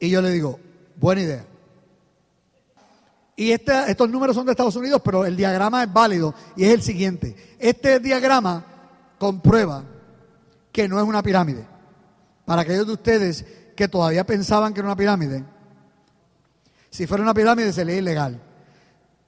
Y 0.00 0.10
yo 0.10 0.20
le 0.20 0.30
digo, 0.30 0.58
buena 0.96 1.22
idea. 1.22 1.46
Y 3.38 3.52
este, 3.52 3.72
estos 3.88 4.10
números 4.10 4.34
son 4.34 4.46
de 4.46 4.50
Estados 4.50 4.74
Unidos, 4.74 5.00
pero 5.04 5.24
el 5.24 5.36
diagrama 5.36 5.84
es 5.84 5.92
válido 5.92 6.34
y 6.56 6.64
es 6.64 6.74
el 6.74 6.82
siguiente. 6.82 7.36
Este 7.60 8.00
diagrama 8.00 8.64
comprueba 9.16 9.84
que 10.72 10.88
no 10.88 10.98
es 10.98 11.06
una 11.06 11.22
pirámide. 11.22 11.64
Para 12.44 12.62
aquellos 12.62 12.88
de 12.88 12.94
ustedes 12.94 13.46
que 13.76 13.86
todavía 13.86 14.26
pensaban 14.26 14.74
que 14.74 14.80
era 14.80 14.88
una 14.88 14.96
pirámide, 14.96 15.44
si 16.90 17.06
fuera 17.06 17.22
una 17.22 17.32
pirámide 17.32 17.72
sería 17.72 17.94
ilegal. 17.94 18.40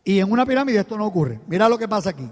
Y 0.02 0.18
en 0.18 0.32
una 0.32 0.44
pirámide 0.44 0.80
esto 0.80 0.98
no 0.98 1.06
ocurre. 1.06 1.38
Mira 1.46 1.68
lo 1.68 1.78
que 1.78 1.86
pasa 1.86 2.10
aquí. 2.10 2.28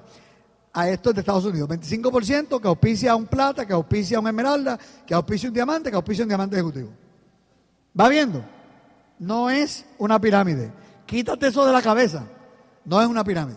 A 0.72 0.88
esto 0.88 1.10
es 1.10 1.14
de 1.14 1.20
Estados 1.20 1.44
Unidos. 1.44 1.68
25% 1.68 2.60
que 2.60 2.66
auspicia 2.66 3.14
un 3.14 3.26
plata, 3.26 3.64
que 3.64 3.72
auspicia 3.72 4.18
un 4.18 4.26
esmeralda, 4.26 4.76
que 5.06 5.14
auspicia 5.14 5.48
un 5.48 5.54
diamante, 5.54 5.90
que 5.90 5.96
auspicia 5.96 6.24
un 6.24 6.28
diamante 6.28 6.56
ejecutivo. 6.56 6.90
¿Va 7.98 8.08
viendo? 8.08 8.44
No 9.20 9.48
es 9.48 9.84
una 9.96 10.20
pirámide. 10.20 10.72
Quítate 11.08 11.46
eso 11.46 11.64
de 11.64 11.72
la 11.72 11.80
cabeza. 11.80 12.22
No 12.84 13.00
es 13.00 13.08
una 13.08 13.24
pirámide. 13.24 13.56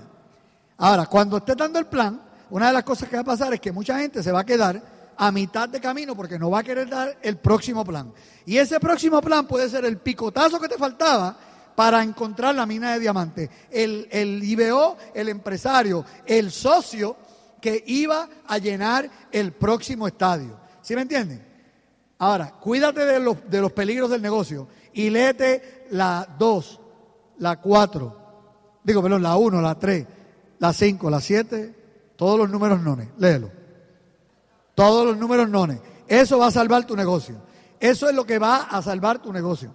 Ahora, 0.77 1.05
cuando 1.05 1.35
esté 1.35 1.53
dando 1.53 1.79
el 1.79 1.85
plan, 1.85 2.21
una 2.49 2.67
de 2.67 2.73
las 2.73 2.83
cosas 2.83 3.09
que 3.09 3.17
va 3.17 3.23
a 3.23 3.25
pasar 3.25 3.53
es 3.53 3.59
que 3.59 3.73
mucha 3.73 3.99
gente 3.99 4.23
se 4.23 4.31
va 4.31 4.39
a 4.39 4.45
quedar 4.45 4.81
a 5.17 5.31
mitad 5.33 5.67
de 5.67 5.81
camino 5.81 6.15
porque 6.15 6.39
no 6.39 6.49
va 6.49 6.59
a 6.59 6.63
querer 6.63 6.89
dar 6.89 7.17
el 7.21 7.35
próximo 7.39 7.83
plan. 7.83 8.13
Y 8.45 8.55
ese 8.57 8.79
próximo 8.79 9.21
plan 9.21 9.45
puede 9.47 9.69
ser 9.69 9.83
el 9.83 9.97
picotazo 9.97 10.61
que 10.61 10.69
te 10.69 10.77
faltaba 10.77 11.35
para 11.75 12.01
encontrar 12.01 12.55
la 12.55 12.65
mina 12.65 12.93
de 12.93 13.01
diamante. 13.01 13.49
El, 13.69 14.07
el 14.09 14.41
IBO, 14.41 14.95
el 15.13 15.27
empresario, 15.27 16.05
el 16.25 16.51
socio 16.51 17.17
que 17.59 17.83
iba 17.85 18.29
a 18.47 18.57
llenar 18.59 19.09
el 19.29 19.51
próximo 19.51 20.07
estadio. 20.07 20.57
¿Sí 20.81 20.95
me 20.95 21.01
entienden? 21.01 21.45
Ahora, 22.17 22.53
cuídate 22.61 23.03
de 23.03 23.19
los, 23.19 23.49
de 23.49 23.59
los 23.59 23.73
peligros 23.73 24.09
del 24.09 24.21
negocio 24.21 24.69
y 24.93 25.09
léete 25.09 25.87
la 25.91 26.27
2, 26.39 26.80
la 27.41 27.59
4, 27.59 28.17
digo, 28.83 29.01
perdón, 29.01 29.23
la 29.23 29.35
1, 29.35 29.61
la 29.61 29.73
3, 29.77 30.07
la 30.59 30.71
5, 30.71 31.09
la 31.09 31.19
7, 31.19 31.75
todos 32.15 32.37
los 32.37 32.49
números 32.49 32.81
nones, 32.81 33.09
léelo. 33.17 33.49
Todos 34.75 35.07
los 35.07 35.17
números 35.17 35.49
nones. 35.49 35.79
Eso 36.07 36.37
va 36.37 36.47
a 36.47 36.51
salvar 36.51 36.85
tu 36.85 36.95
negocio. 36.95 37.35
Eso 37.79 38.07
es 38.07 38.15
lo 38.15 38.25
que 38.25 38.37
va 38.37 38.63
a 38.63 38.81
salvar 38.83 39.23
tu 39.23 39.33
negocio. 39.33 39.73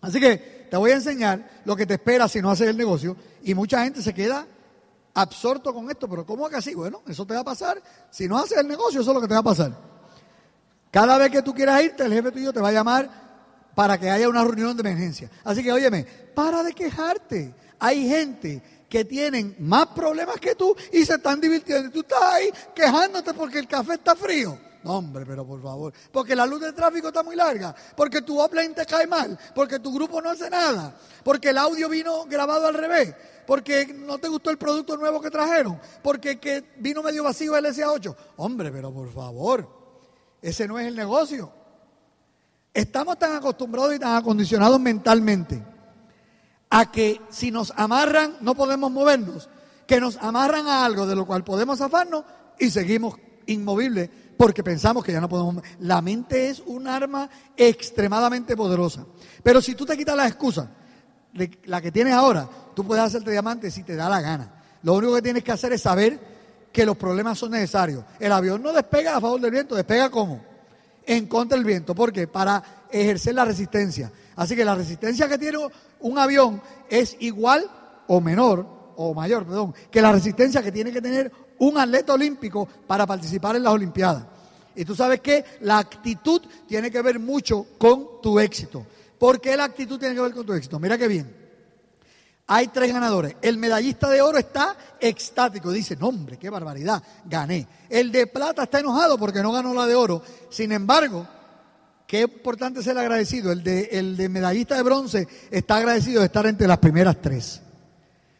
Así 0.00 0.18
que 0.18 0.66
te 0.68 0.76
voy 0.76 0.90
a 0.90 0.96
enseñar 0.96 1.62
lo 1.64 1.76
que 1.76 1.86
te 1.86 1.94
espera 1.94 2.26
si 2.26 2.42
no 2.42 2.50
haces 2.50 2.68
el 2.68 2.76
negocio 2.76 3.16
y 3.44 3.54
mucha 3.54 3.84
gente 3.84 4.02
se 4.02 4.12
queda 4.12 4.44
absorto 5.14 5.72
con 5.72 5.88
esto, 5.90 6.08
pero 6.08 6.26
¿cómo 6.26 6.48
que 6.48 6.56
así? 6.56 6.74
Bueno, 6.74 7.02
eso 7.06 7.24
te 7.24 7.34
va 7.34 7.40
a 7.40 7.44
pasar. 7.44 7.80
Si 8.10 8.26
no 8.26 8.38
haces 8.38 8.58
el 8.58 8.66
negocio, 8.66 9.00
eso 9.00 9.10
es 9.10 9.14
lo 9.14 9.20
que 9.20 9.28
te 9.28 9.34
va 9.34 9.40
a 9.40 9.44
pasar. 9.44 9.72
Cada 10.90 11.16
vez 11.16 11.30
que 11.30 11.42
tú 11.42 11.54
quieras 11.54 11.80
irte, 11.80 12.04
el 12.04 12.12
jefe 12.12 12.32
tuyo 12.32 12.52
te 12.52 12.60
va 12.60 12.68
a 12.68 12.72
llamar 12.72 13.27
para 13.78 13.96
que 13.96 14.10
haya 14.10 14.28
una 14.28 14.42
reunión 14.42 14.76
de 14.76 14.80
emergencia. 14.80 15.30
Así 15.44 15.62
que, 15.62 15.70
óyeme, 15.70 16.04
para 16.34 16.64
de 16.64 16.72
quejarte. 16.72 17.54
Hay 17.78 18.08
gente 18.08 18.60
que 18.88 19.04
tienen 19.04 19.54
más 19.60 19.86
problemas 19.94 20.40
que 20.40 20.56
tú 20.56 20.74
y 20.92 21.04
se 21.04 21.14
están 21.14 21.40
divirtiendo. 21.40 21.86
Y 21.86 21.92
tú 21.92 22.00
estás 22.00 22.20
ahí 22.20 22.50
quejándote 22.74 23.34
porque 23.34 23.60
el 23.60 23.68
café 23.68 23.94
está 23.94 24.16
frío. 24.16 24.58
Hombre, 24.82 25.24
pero 25.24 25.46
por 25.46 25.62
favor. 25.62 25.92
Porque 26.10 26.34
la 26.34 26.44
luz 26.44 26.60
de 26.60 26.72
tráfico 26.72 27.06
está 27.06 27.22
muy 27.22 27.36
larga. 27.36 27.72
Porque 27.96 28.20
tu 28.20 28.40
offline 28.40 28.74
te 28.74 28.84
cae 28.84 29.06
mal. 29.06 29.38
Porque 29.54 29.78
tu 29.78 29.94
grupo 29.94 30.20
no 30.20 30.30
hace 30.30 30.50
nada. 30.50 30.98
Porque 31.22 31.50
el 31.50 31.58
audio 31.58 31.88
vino 31.88 32.24
grabado 32.24 32.66
al 32.66 32.74
revés. 32.74 33.14
Porque 33.46 33.86
no 33.94 34.18
te 34.18 34.26
gustó 34.26 34.50
el 34.50 34.58
producto 34.58 34.96
nuevo 34.96 35.20
que 35.20 35.30
trajeron. 35.30 35.80
Porque 36.02 36.40
que 36.40 36.64
vino 36.78 37.00
medio 37.00 37.22
vacío 37.22 37.56
el 37.56 37.66
SA8. 37.66 38.16
Hombre, 38.38 38.72
pero 38.72 38.92
por 38.92 39.08
favor. 39.12 39.68
Ese 40.42 40.66
no 40.66 40.80
es 40.80 40.88
el 40.88 40.96
negocio. 40.96 41.57
Estamos 42.78 43.18
tan 43.18 43.34
acostumbrados 43.34 43.92
y 43.92 43.98
tan 43.98 44.14
acondicionados 44.14 44.78
mentalmente 44.78 45.60
a 46.70 46.92
que 46.92 47.20
si 47.28 47.50
nos 47.50 47.72
amarran 47.74 48.36
no 48.40 48.54
podemos 48.54 48.88
movernos, 48.92 49.50
que 49.84 50.00
nos 50.00 50.16
amarran 50.18 50.68
a 50.68 50.84
algo 50.84 51.04
de 51.04 51.16
lo 51.16 51.26
cual 51.26 51.42
podemos 51.42 51.80
zafarnos 51.80 52.22
y 52.56 52.70
seguimos 52.70 53.16
inmovibles 53.46 54.08
porque 54.36 54.62
pensamos 54.62 55.04
que 55.04 55.10
ya 55.10 55.20
no 55.20 55.28
podemos. 55.28 55.64
La 55.80 56.00
mente 56.00 56.50
es 56.50 56.62
un 56.66 56.86
arma 56.86 57.28
extremadamente 57.56 58.56
poderosa. 58.56 59.04
Pero 59.42 59.60
si 59.60 59.74
tú 59.74 59.84
te 59.84 59.96
quitas 59.96 60.16
la 60.16 60.28
excusa, 60.28 60.70
la 61.64 61.80
que 61.80 61.90
tienes 61.90 62.14
ahora, 62.14 62.48
tú 62.76 62.84
puedes 62.84 63.02
hacerte 63.02 63.32
diamante 63.32 63.72
si 63.72 63.82
te 63.82 63.96
da 63.96 64.08
la 64.08 64.20
gana. 64.20 64.52
Lo 64.84 64.94
único 64.94 65.16
que 65.16 65.22
tienes 65.22 65.42
que 65.42 65.50
hacer 65.50 65.72
es 65.72 65.82
saber 65.82 66.20
que 66.70 66.86
los 66.86 66.96
problemas 66.96 67.40
son 67.40 67.50
necesarios. 67.50 68.04
El 68.20 68.30
avión 68.30 68.62
no 68.62 68.72
despega 68.72 69.16
a 69.16 69.20
favor 69.20 69.40
del 69.40 69.50
viento, 69.50 69.74
despega 69.74 70.10
como 70.10 70.47
en 71.08 71.26
contra 71.26 71.56
del 71.56 71.64
viento. 71.64 71.94
¿Por 71.94 72.12
qué? 72.12 72.28
Para 72.28 72.86
ejercer 72.90 73.34
la 73.34 73.44
resistencia. 73.44 74.12
Así 74.36 74.54
que 74.54 74.64
la 74.64 74.74
resistencia 74.74 75.26
que 75.26 75.38
tiene 75.38 75.58
un 76.00 76.18
avión 76.18 76.62
es 76.88 77.16
igual 77.20 77.68
o 78.06 78.20
menor, 78.20 78.66
o 78.96 79.14
mayor, 79.14 79.46
perdón, 79.46 79.74
que 79.90 80.02
la 80.02 80.12
resistencia 80.12 80.62
que 80.62 80.70
tiene 80.70 80.92
que 80.92 81.00
tener 81.00 81.32
un 81.58 81.78
atleta 81.78 82.12
olímpico 82.12 82.68
para 82.86 83.06
participar 83.06 83.56
en 83.56 83.64
las 83.64 83.72
Olimpiadas. 83.72 84.24
Y 84.76 84.84
tú 84.84 84.94
sabes 84.94 85.20
que 85.20 85.44
la 85.62 85.78
actitud 85.78 86.42
tiene 86.68 86.90
que 86.90 87.02
ver 87.02 87.18
mucho 87.18 87.66
con 87.78 88.20
tu 88.22 88.38
éxito. 88.38 88.86
¿Por 89.18 89.40
qué 89.40 89.56
la 89.56 89.64
actitud 89.64 89.98
tiene 89.98 90.14
que 90.14 90.20
ver 90.20 90.32
con 90.32 90.46
tu 90.46 90.52
éxito? 90.52 90.78
Mira 90.78 90.96
qué 90.98 91.08
bien. 91.08 91.37
Hay 92.50 92.68
tres 92.68 92.92
ganadores. 92.92 93.36
El 93.42 93.58
medallista 93.58 94.08
de 94.08 94.22
oro 94.22 94.38
está 94.38 94.74
extático. 94.98 95.70
Dice, 95.70 95.96
no 95.96 96.08
hombre, 96.08 96.38
qué 96.38 96.48
barbaridad, 96.48 97.02
gané. 97.26 97.68
El 97.90 98.10
de 98.10 98.26
plata 98.26 98.62
está 98.62 98.80
enojado 98.80 99.18
porque 99.18 99.42
no 99.42 99.52
ganó 99.52 99.74
la 99.74 99.86
de 99.86 99.94
oro. 99.94 100.22
Sin 100.48 100.72
embargo, 100.72 101.28
qué 102.06 102.22
importante 102.22 102.80
es 102.80 102.86
el 102.86 102.96
agradecido. 102.96 103.52
El 103.52 103.62
de, 103.62 103.90
el 103.92 104.16
de 104.16 104.30
medallista 104.30 104.76
de 104.76 104.82
bronce 104.82 105.28
está 105.50 105.76
agradecido 105.76 106.20
de 106.20 106.26
estar 106.26 106.46
entre 106.46 106.66
las 106.66 106.78
primeras 106.78 107.20
tres. 107.20 107.60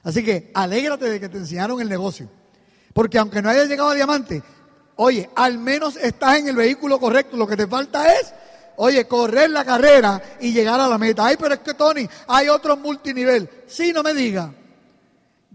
Así 0.03 0.25
que 0.25 0.51
alégrate 0.55 1.11
de 1.11 1.21
que 1.21 1.29
te 1.29 1.37
enseñaron 1.37 1.79
el 1.83 1.88
negocio. 1.90 2.31
Porque 2.94 3.18
aunque 3.18 3.42
no 3.42 3.51
hayas 3.51 3.68
llegado 3.68 3.90
a 3.90 3.94
diamante, 3.94 4.42
oye, 4.97 5.29
al 5.37 5.59
menos 5.59 5.97
estás 5.97 6.38
en 6.38 6.49
el 6.49 6.57
vehículo 6.57 6.99
correcto. 6.99 7.37
Lo 7.37 7.47
que 7.47 7.59
te 7.59 7.66
falta 7.66 8.11
es 8.14 8.33
Oye, 8.81 9.09
correr 9.09 9.51
la 9.51 9.64
carrera 9.64 10.23
y 10.41 10.53
llegar 10.53 10.79
a 10.79 10.87
la 10.87 10.99
meta. 10.99 11.27
Ay, 11.27 11.37
pero 11.37 11.55
es 11.55 11.61
que 11.61 11.75
Tony, 11.75 12.09
hay 12.29 12.49
otro 12.49 12.77
multinivel. 12.77 13.51
Sí, 13.67 13.93
no 13.93 14.05
me 14.05 14.14
diga. 14.14 14.55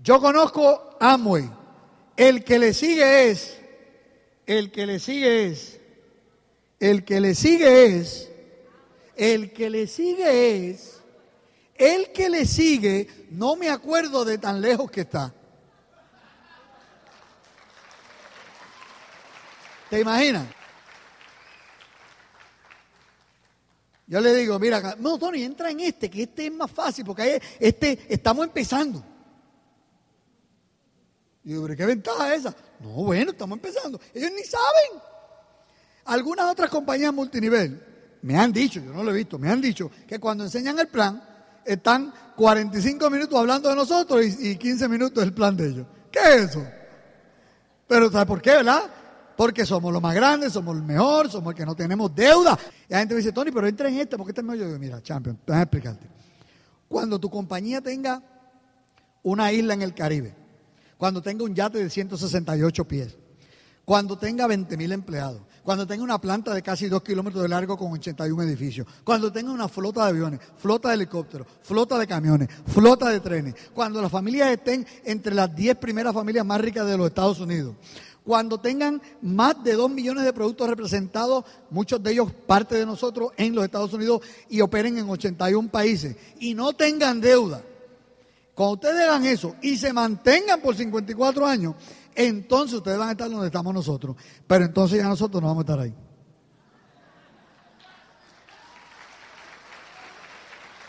Yo 0.02 0.20
conozco 0.20 0.98
Amway. 1.00 1.50
El 2.18 2.44
que 2.44 2.60
le 2.60 2.74
sigue 2.74 3.32
es, 3.32 3.58
el 4.46 4.72
que 4.72 4.86
le 4.86 5.00
sigue 5.00 5.48
es, 5.48 5.80
el 6.82 7.06
que 7.06 7.22
le 7.22 7.34
sigue 7.34 7.98
es, 7.98 8.30
el 9.16 9.54
que 9.54 9.70
le 9.70 9.88
sigue 9.88 10.70
es, 10.70 11.00
el 11.76 12.12
que 12.12 12.30
le 12.30 12.46
sigue, 12.46 13.08
no 13.32 13.56
me 13.56 13.70
acuerdo 13.70 14.26
de 14.26 14.38
tan 14.38 14.60
lejos 14.60 14.92
que 14.92 15.02
está. 15.02 15.34
¿Te 19.90 20.02
imaginas? 20.02 20.46
Yo 24.08 24.20
le 24.20 24.36
digo, 24.36 24.60
mira, 24.60 24.96
no, 25.00 25.18
Tony, 25.18 25.44
entra 25.44 25.72
en 25.72 25.80
este, 25.80 26.10
que 26.10 26.24
este 26.24 26.48
es 26.48 26.54
más 26.54 26.70
fácil, 26.70 27.06
porque 27.06 27.42
este 27.60 28.06
estamos 28.10 28.46
empezando. 28.46 29.04
Y 31.44 31.50
digo, 31.50 31.64
¿pero 31.64 31.78
qué 31.78 31.86
ventaja 31.86 32.34
es 32.34 32.42
esa? 32.42 32.56
No, 32.82 32.90
bueno, 32.90 33.32
estamos 33.32 33.58
empezando. 33.58 34.00
Ellos 34.14 34.32
ni 34.32 34.44
saben. 34.44 35.02
Algunas 36.06 36.52
otras 36.52 36.70
compañías 36.70 37.14
multinivel 37.14 37.82
me 38.22 38.38
han 38.38 38.52
dicho, 38.52 38.82
yo 38.82 38.92
no 38.92 39.04
lo 39.04 39.12
he 39.12 39.18
visto, 39.18 39.38
me 39.38 39.50
han 39.50 39.62
dicho 39.62 39.90
que 40.08 40.20
cuando 40.20 40.44
enseñan 40.44 40.80
el 40.80 40.88
plan, 40.88 41.22
están 41.66 42.14
45 42.36 43.10
minutos 43.10 43.40
hablando 43.40 43.70
de 43.70 43.76
nosotros 43.76 44.26
y, 44.26 44.50
y 44.50 44.56
15 44.58 44.88
minutos 44.90 45.24
del 45.24 45.34
plan 45.34 45.56
de 45.56 45.68
ellos. 45.68 45.88
¿Qué 46.12 46.20
es 46.20 46.50
eso? 46.50 46.66
Pero 47.88 48.12
¿sabes 48.12 48.28
por 48.28 48.42
qué, 48.42 48.52
verdad? 48.52 48.84
Porque 49.36 49.66
somos 49.66 49.92
los 49.92 50.02
más 50.02 50.14
grandes, 50.14 50.54
somos 50.54 50.76
el 50.76 50.84
mejor, 50.84 51.30
somos 51.30 51.52
el 51.52 51.58
que 51.58 51.66
no 51.66 51.76
tenemos 51.76 52.14
deuda. 52.14 52.58
Y 52.88 52.94
la 52.94 53.00
gente 53.00 53.16
me 53.16 53.20
dice, 53.20 53.32
Tony, 53.32 53.52
pero 53.52 53.68
entra 53.68 53.90
en 53.90 54.00
este, 54.00 54.18
porque 54.18 54.32
este 54.32 54.42
es 54.42 54.46
mejor. 54.46 54.60
Yo 54.60 54.68
digo, 54.68 54.80
mira, 54.80 55.02
champion, 55.02 55.40
déjame 55.46 55.64
explicarte. 55.64 56.08
Cuando 56.88 57.20
tu 57.20 57.30
compañía 57.30 57.82
tenga 57.82 58.22
una 59.24 59.52
isla 59.52 59.74
en 59.74 59.82
el 59.82 59.94
Caribe, 59.94 60.36
cuando 60.98 61.22
tenga 61.22 61.44
un 61.44 61.56
yate 61.56 61.80
de 61.80 61.90
168 61.90 62.88
pies, 62.88 63.18
cuando 63.86 64.18
tenga 64.18 64.48
20 64.48 64.78
mil 64.78 64.92
empleados, 64.92 65.42
cuando 65.64 65.88
tenga 65.88 66.04
una 66.04 66.20
planta 66.20 66.54
de 66.54 66.62
casi 66.62 66.88
2 66.88 67.04
kilómetros 67.04 67.42
de 67.42 67.50
largo 67.50 67.78
con 67.78 67.92
81 67.92 68.44
edificios, 68.44 68.88
cuando 69.04 69.32
tenga 69.32 69.52
una 69.52 69.68
flota 69.68 70.04
de 70.04 70.10
aviones, 70.10 70.40
flota 70.58 70.90
de 70.90 70.96
helicópteros, 70.96 71.48
flota 71.62 71.98
de 71.98 72.08
camiones, 72.08 72.50
flota 72.68 73.10
de 73.10 73.20
trenes, 73.20 73.56
cuando 73.74 74.02
las 74.02 74.12
familias 74.12 74.52
estén 74.52 74.86
entre 75.04 75.34
las 75.34 75.54
10 75.56 75.78
primeras 75.78 76.14
familias 76.14 76.46
más 76.46 76.62
ricas 76.62 76.86
de 76.86 76.98
los 76.98 77.08
Estados 77.08 77.40
Unidos, 77.40 77.76
cuando 78.24 78.58
tengan 78.60 79.02
más 79.22 79.62
de 79.64 79.74
2 79.74 79.92
millones 79.92 80.24
de 80.24 80.34
productos 80.34 80.70
representados, 80.70 81.44
muchos 81.70 82.02
de 82.02 82.12
ellos 82.14 82.32
parte 82.32 82.76
de 82.76 82.86
nosotros 82.86 83.32
en 83.38 83.54
los 83.54 83.66
Estados 83.66 83.92
Unidos 83.94 84.22
y 84.50 84.62
operen 84.62 84.98
en 84.98 85.10
81 85.10 85.70
países 85.70 86.16
y 86.40 86.54
no 86.54 86.74
tengan 86.74 87.20
deuda. 87.20 87.62
Cuando 88.56 88.76
ustedes 88.76 89.08
hagan 89.08 89.26
eso 89.26 89.56
y 89.62 89.78
se 89.78 89.92
mantengan 89.92 90.62
por 90.62 90.76
54 90.76 91.46
años, 91.46 91.76
entonces 92.16 92.76
ustedes 92.76 92.98
van 92.98 93.10
a 93.10 93.12
estar 93.12 93.30
donde 93.30 93.48
estamos 93.48 93.74
nosotros. 93.74 94.16
Pero 94.48 94.66
entonces 94.66 95.00
ya 95.00 95.08
nosotros 95.08 95.42
no 95.42 95.48
vamos 95.48 95.62
a 95.62 95.66
estar 95.66 95.80
ahí. 95.80 95.94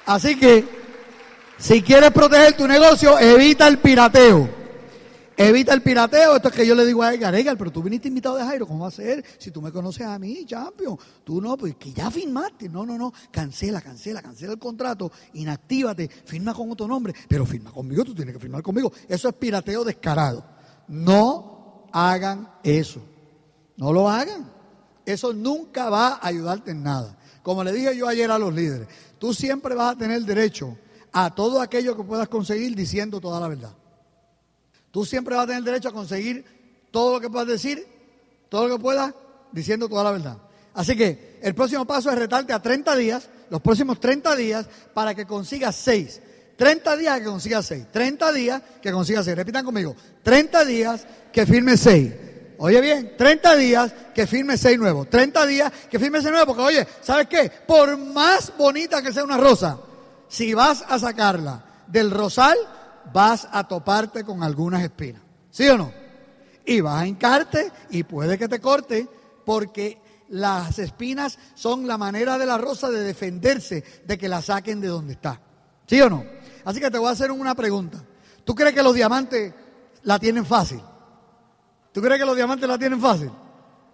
Así 0.07 0.39
que, 0.39 0.65
si 1.57 1.83
quieres 1.83 2.11
proteger 2.11 2.57
tu 2.57 2.69
negocio, 2.69 3.19
evita 3.19 3.67
el 3.67 3.79
pirateo. 3.79 4.64
Evita 5.37 5.75
el 5.75 5.83
pirateo. 5.83 6.37
Esto 6.37 6.49
es 6.49 6.55
que 6.55 6.67
yo 6.67 6.75
le 6.75 6.87
digo 6.87 7.03
a 7.03 7.13
Edgar, 7.13 7.35
Edgar, 7.35 7.57
pero 7.57 7.73
tú 7.73 7.83
viniste 7.83 8.09
invitado 8.09 8.37
de 8.37 8.45
Jairo, 8.45 8.67
¿cómo 8.67 8.83
va 8.83 8.89
a 8.89 8.93
ser? 8.93 9.25
Si 9.39 9.51
tú 9.51 9.61
me 9.61 9.73
conoces 9.73 10.07
a 10.07 10.19
mí, 10.19 10.45
champion. 10.47 10.97
Tú 11.25 11.41
no, 11.41 11.57
pues 11.57 11.77
que 11.77 11.93
ya 11.93 12.11
firmaste. 12.11 12.69
No, 12.69 12.87
no, 12.87 12.97
no. 12.97 13.13
Cancela, 13.31 13.81
cancela, 13.81 14.23
cancela 14.23 14.53
el 14.53 14.59
contrato. 14.59 15.11
Inactívate. 15.35 16.09
Firma 16.09 16.55
con 16.55 16.71
otro 16.71 16.87
nombre. 16.87 17.15
Pero 17.29 17.45
firma 17.45 17.73
conmigo, 17.73 18.05
tú 18.05 18.15
tienes 18.15 18.35
que 18.35 18.41
firmar 18.41 18.63
conmigo. 18.63 18.93
Eso 19.09 19.29
es 19.29 19.35
pirateo 19.35 19.85
descarado. 19.85 20.45
No 20.89 21.87
hagan 21.93 22.49
eso. 22.63 23.03
No 23.77 23.93
lo 23.93 24.09
hagan. 24.09 24.53
Eso 25.05 25.33
nunca 25.33 25.91
va 25.91 26.15
a 26.15 26.27
ayudarte 26.29 26.71
en 26.71 26.83
nada. 26.83 27.19
Como 27.43 27.63
le 27.63 27.73
dije 27.73 27.97
yo 27.97 28.09
ayer 28.09 28.31
a 28.31 28.39
los 28.39 28.55
líderes, 28.55 28.89
tú 29.19 29.35
siempre 29.35 29.75
vas 29.75 29.95
a 29.95 29.99
tener 29.99 30.23
derecho 30.23 30.79
a 31.13 31.35
todo 31.35 31.61
aquello 31.61 31.97
que 31.97 32.03
puedas 32.03 32.29
conseguir 32.29 32.75
diciendo 32.75 33.21
toda 33.21 33.39
la 33.39 33.49
verdad. 33.49 33.75
Tú 34.95 35.05
siempre 35.05 35.35
vas 35.35 35.43
a 35.43 35.47
tener 35.49 35.65
derecho 35.65 35.89
a 35.89 35.93
conseguir 35.93 36.45
todo 36.93 37.15
lo 37.15 37.21
que 37.21 37.29
puedas 37.29 37.49
decir, 37.49 37.85
todo 38.49 38.69
lo 38.69 38.77
que 38.77 38.81
puedas 38.81 39.13
diciendo 39.51 39.89
toda 39.89 40.05
la 40.05 40.13
verdad. 40.13 40.39
Así 40.73 40.95
que 40.95 41.41
el 41.43 41.53
próximo 41.53 41.85
paso 41.85 42.13
es 42.13 42.17
retarte 42.17 42.53
a 42.53 42.63
30 42.63 42.95
días, 42.95 43.29
los 43.51 43.61
próximos 43.61 43.99
30 43.99 44.37
días, 44.37 44.67
para 44.95 45.13
que 45.13 45.27
consigas 45.27 45.75
6. 45.75 46.21
30 46.57 46.97
días 46.97 47.19
que 47.19 47.25
consigas 47.25 47.67
6. 47.67 47.87
30 47.91 48.33
días 48.35 48.63
que 48.81 48.93
consigas 48.93 49.25
6. 49.25 49.37
Repitan 49.37 49.65
conmigo. 49.65 49.97
30 50.23 50.65
días 50.65 51.05
que 51.33 51.45
firme 51.45 51.77
6. 51.77 52.13
Oye 52.59 52.81
bien, 52.81 53.15
30 53.19 53.57
días 53.57 53.93
que 54.15 54.29
firme 54.29 54.57
6 54.57 54.79
nuevos. 54.79 55.11
30 55.11 55.45
días 55.47 55.73
que 55.91 55.99
firme 55.99 56.21
6 56.21 56.31
nuevos. 56.31 56.55
Porque 56.55 56.63
oye, 56.63 56.87
¿sabes 57.03 57.27
qué? 57.27 57.51
Por 57.67 57.99
más 57.99 58.53
bonita 58.57 59.03
que 59.03 59.13
sea 59.13 59.25
una 59.25 59.39
rosa, 59.39 59.77
si 60.29 60.55
vas 60.55 60.85
a 60.87 61.01
sacarla 61.01 61.65
del 61.89 62.13
rosal, 62.13 62.57
vas 63.13 63.49
a 63.51 63.67
toparte 63.67 64.25
con 64.25 64.43
algunas 64.43 64.83
espinas. 64.83 65.23
¿Sí 65.51 65.69
o 65.69 65.79
no? 65.79 65.93
Y 66.67 66.81
vas 66.81 67.03
a 67.03 67.07
hincarte 67.07 67.71
y 67.91 68.03
puede 68.03 68.39
que 68.39 68.49
te 68.49 68.61
corte 68.61 69.09
porque 69.45 70.01
las 70.29 70.79
espinas 70.79 71.39
son 71.55 71.87
la 71.87 71.99
manera 71.99 72.39
de 72.39 72.47
la 72.47 72.59
rosa 72.59 72.91
de 72.91 73.01
defenderse 73.01 73.85
de 74.07 74.19
que 74.19 74.29
la 74.29 74.43
saquen 74.43 74.81
de 74.81 74.89
donde 74.89 75.13
está. 75.13 75.41
¿Sí 75.87 76.01
o 76.01 76.09
no? 76.09 76.25
Así 76.65 76.81
que 76.81 76.91
te 76.91 76.99
voy 76.99 77.09
a 77.09 77.13
hacer 77.13 77.31
una 77.31 77.55
pregunta. 77.55 78.03
¿Tú 78.45 78.55
crees 78.55 78.75
que 78.75 78.83
los 78.83 78.95
diamantes 78.95 79.55
la 80.03 80.19
tienen 80.19 80.47
fácil? 80.47 80.81
¿Tú 81.93 82.01
crees 82.01 82.19
que 82.19 82.27
los 82.27 82.37
diamantes 82.37 82.69
la 82.69 82.79
tienen 82.79 83.01
fácil? 83.01 83.31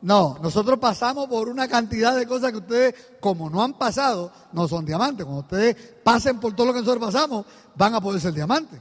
No, 0.03 0.38
nosotros 0.40 0.79
pasamos 0.79 1.29
por 1.29 1.49
una 1.49 1.68
cantidad 1.68 2.16
de 2.16 2.27
cosas 2.27 2.53
que 2.53 2.59
ustedes, 2.59 2.94
como 3.20 3.51
no 3.51 3.62
han 3.62 3.75
pasado, 3.75 4.33
no 4.53 4.66
son 4.66 4.87
diamantes. 4.87 5.27
Cuando 5.27 5.42
ustedes 5.42 5.77
pasen 6.03 6.40
por 6.40 6.55
todo 6.55 6.68
lo 6.68 6.73
que 6.73 6.81
nosotros 6.81 7.05
pasamos, 7.05 7.44
van 7.75 7.94
a 7.94 8.01
poder 8.01 8.20
ser 8.20 8.33
diamantes. 8.33 8.81